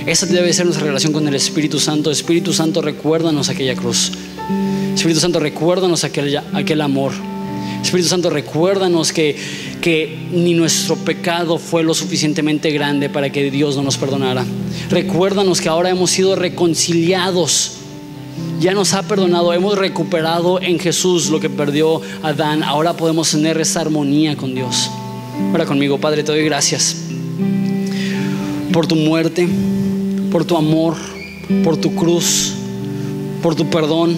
[0.07, 2.11] Esa debe ser nuestra relación con el Espíritu Santo.
[2.11, 4.11] Espíritu Santo, recuérdanos aquella cruz.
[4.93, 7.13] Espíritu Santo, recuérdanos aquel, amor.
[7.81, 9.37] Espíritu Santo, recuérdanos que,
[9.81, 14.45] que ni nuestro pecado fue lo suficientemente grande para que Dios no nos perdonara.
[14.91, 17.76] Recuérdanos que ahora hemos sido reconciliados
[18.61, 23.61] ya nos ha perdonado, hemos recuperado en Jesús lo que perdió Adán, ahora podemos tener
[23.61, 24.91] esa armonía con Dios.
[25.51, 26.97] Ahora conmigo, Padre, te doy gracias
[28.73, 29.49] por tu muerte,
[30.31, 30.97] por tu amor,
[31.65, 32.53] por tu cruz,
[33.43, 34.17] por tu perdón,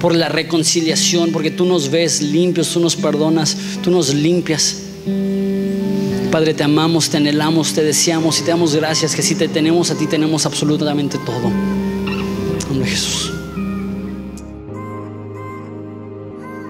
[0.00, 4.82] por la reconciliación, porque tú nos ves limpios, tú nos perdonas, tú nos limpias.
[6.30, 9.90] Padre, te amamos, te anhelamos, te deseamos y te damos gracias que si te tenemos
[9.90, 11.50] a ti tenemos absolutamente todo.
[12.70, 13.32] Hombre Jesús.